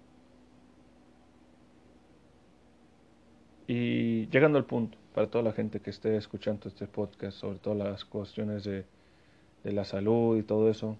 Y 3.66 4.26
llegando 4.28 4.58
al 4.58 4.66
punto, 4.66 4.98
para 5.14 5.28
toda 5.28 5.42
la 5.42 5.52
gente 5.52 5.80
que 5.80 5.90
esté 5.90 6.16
escuchando 6.16 6.68
este 6.68 6.86
podcast, 6.86 7.38
sobre 7.38 7.58
todas 7.58 7.78
las 7.78 8.04
cuestiones 8.04 8.64
de, 8.64 8.84
de 9.64 9.72
la 9.72 9.84
salud 9.84 10.36
y 10.36 10.42
todo 10.42 10.68
eso, 10.68 10.98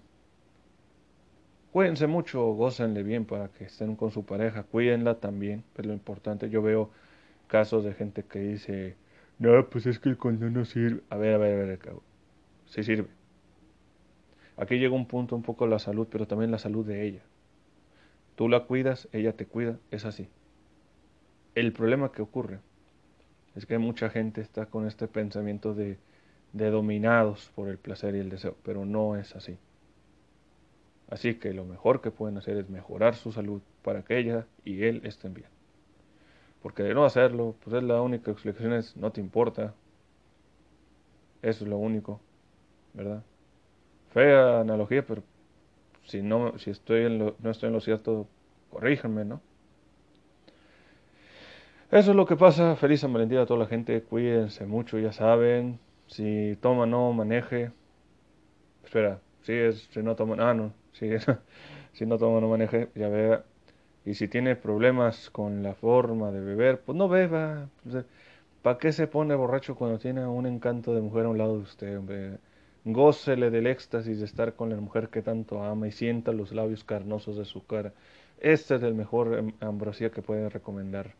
cuídense 1.71 2.07
mucho, 2.07 2.43
gócenle 2.53 3.03
bien 3.03 3.25
para 3.25 3.49
que 3.49 3.65
estén 3.65 3.95
con 3.95 4.09
su 4.11 4.25
pareja, 4.25 4.63
cuídenla 4.63 5.19
también, 5.19 5.63
es 5.77 5.85
lo 5.85 5.93
importante. 5.93 6.49
Yo 6.49 6.61
veo 6.63 6.89
casos 7.47 7.83
de 7.83 7.93
gente 7.93 8.23
que 8.23 8.39
dice, 8.39 8.95
no, 9.37 9.69
pues 9.69 9.85
es 9.85 9.99
que 9.99 10.09
el 10.09 10.17
condón 10.17 10.53
no 10.53 10.65
sirve. 10.65 11.01
A 11.09 11.17
ver, 11.17 11.35
a 11.35 11.37
ver, 11.37 11.53
a 11.53 11.65
ver. 11.65 11.79
Sí 12.65 12.83
sirve. 12.83 13.09
Aquí 14.57 14.77
llega 14.77 14.95
un 14.95 15.05
punto 15.05 15.35
un 15.35 15.43
poco 15.43 15.67
la 15.67 15.79
salud, 15.79 16.07
pero 16.09 16.27
también 16.27 16.51
la 16.51 16.57
salud 16.57 16.85
de 16.85 17.05
ella. 17.05 17.21
Tú 18.35 18.49
la 18.49 18.65
cuidas, 18.65 19.07
ella 19.13 19.33
te 19.33 19.45
cuida, 19.45 19.79
es 19.91 20.05
así. 20.05 20.27
El 21.55 21.71
problema 21.71 22.11
que 22.11 22.21
ocurre 22.21 22.59
es 23.55 23.65
que 23.65 23.77
mucha 23.77 24.09
gente 24.09 24.41
está 24.41 24.65
con 24.65 24.85
este 24.85 25.07
pensamiento 25.07 25.73
de, 25.73 25.97
dominados 26.51 27.51
por 27.55 27.69
el 27.69 27.77
placer 27.77 28.15
y 28.15 28.19
el 28.19 28.29
deseo, 28.29 28.57
pero 28.63 28.85
no 28.85 29.15
es 29.15 29.35
así. 29.35 29.57
Así 31.09 31.35
que 31.35 31.53
lo 31.53 31.63
mejor 31.63 32.01
que 32.01 32.11
pueden 32.11 32.37
hacer 32.37 32.57
es 32.57 32.69
mejorar 32.69 33.15
su 33.15 33.31
salud 33.31 33.61
para 33.83 34.03
que 34.03 34.17
ella 34.17 34.45
y 34.65 34.83
él 34.83 35.01
estén 35.05 35.33
bien. 35.33 35.47
Porque 36.61 36.83
de 36.83 36.93
no 36.93 37.05
hacerlo, 37.05 37.55
pues 37.63 37.75
es 37.75 37.83
la 37.83 38.01
única 38.01 38.31
explicación 38.31 38.73
es 38.73 38.97
no 38.97 39.11
te 39.11 39.21
importa. 39.21 39.73
Eso 41.41 41.63
es 41.63 41.69
lo 41.69 41.77
único, 41.77 42.19
¿verdad? 42.93 43.23
Fea 44.13 44.61
analogía, 44.61 45.05
pero 45.05 45.21
si 46.05 46.21
no, 46.21 46.57
si 46.57 46.71
estoy 46.71 47.05
en 47.05 47.19
lo, 47.19 47.35
no 47.39 47.51
estoy 47.51 47.67
en 47.67 47.73
lo 47.73 47.81
cierto, 47.81 48.27
corríjanme, 48.71 49.25
¿no? 49.25 49.41
Eso 51.91 52.11
es 52.11 52.17
lo 52.17 52.25
que 52.25 52.35
pasa. 52.35 52.75
Feliz 52.75 53.01
San 53.01 53.13
Valentín 53.13 53.37
a 53.37 53.45
toda 53.45 53.59
la 53.61 53.67
gente. 53.67 54.01
Cuídense 54.01 54.65
mucho, 54.65 54.97
ya 54.99 55.11
saben. 55.11 55.79
Si 56.07 56.57
toma, 56.61 56.85
no 56.85 57.11
maneje. 57.13 57.71
Espera, 58.83 59.19
si 59.43 59.53
es, 59.53 59.87
si 59.91 60.01
no 60.03 60.15
toma, 60.15 60.35
ah, 60.39 60.53
no. 60.53 60.73
Si, 60.93 61.09
si 61.93 62.05
no 62.05 62.17
toma, 62.17 62.41
no 62.41 62.49
maneje. 62.49 62.89
Ya 62.95 63.07
vea, 63.09 63.43
y 64.05 64.13
si 64.13 64.27
tiene 64.27 64.55
problemas 64.55 65.29
con 65.31 65.63
la 65.63 65.73
forma 65.73 66.31
de 66.31 66.39
beber, 66.39 66.79
pues 66.81 66.95
no 66.95 67.09
beba. 67.09 67.69
¿Para 68.61 68.77
qué 68.77 68.91
se 68.91 69.07
pone 69.07 69.33
borracho 69.35 69.75
cuando 69.75 69.97
tiene 69.99 70.25
un 70.27 70.45
encanto 70.45 70.93
de 70.93 71.01
mujer 71.01 71.25
a 71.25 71.29
un 71.29 71.37
lado 71.39 71.57
de 71.57 71.63
usted, 71.63 71.97
hombre? 71.97 72.37
Gócele 72.85 73.49
del 73.49 73.65
éxtasis 73.67 74.19
de 74.19 74.25
estar 74.25 74.53
con 74.53 74.69
la 74.69 74.77
mujer 74.77 75.09
que 75.09 75.23
tanto 75.23 75.63
ama 75.63 75.87
y 75.87 75.91
sienta 75.91 76.31
los 76.31 76.53
labios 76.53 76.83
carnosos 76.83 77.35
de 77.35 77.45
su 77.45 77.65
cara. 77.65 77.93
Este 78.39 78.75
es 78.75 78.83
el 78.83 78.93
mejor 78.93 79.37
em, 79.37 79.53
ambrosía 79.59 80.11
que 80.11 80.21
puede 80.21 80.49
recomendar. 80.49 81.15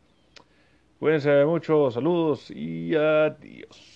Cuídense 1.00 1.44
mucho, 1.46 1.90
saludos 1.92 2.52
y 2.52 2.96
adiós. 2.96 3.95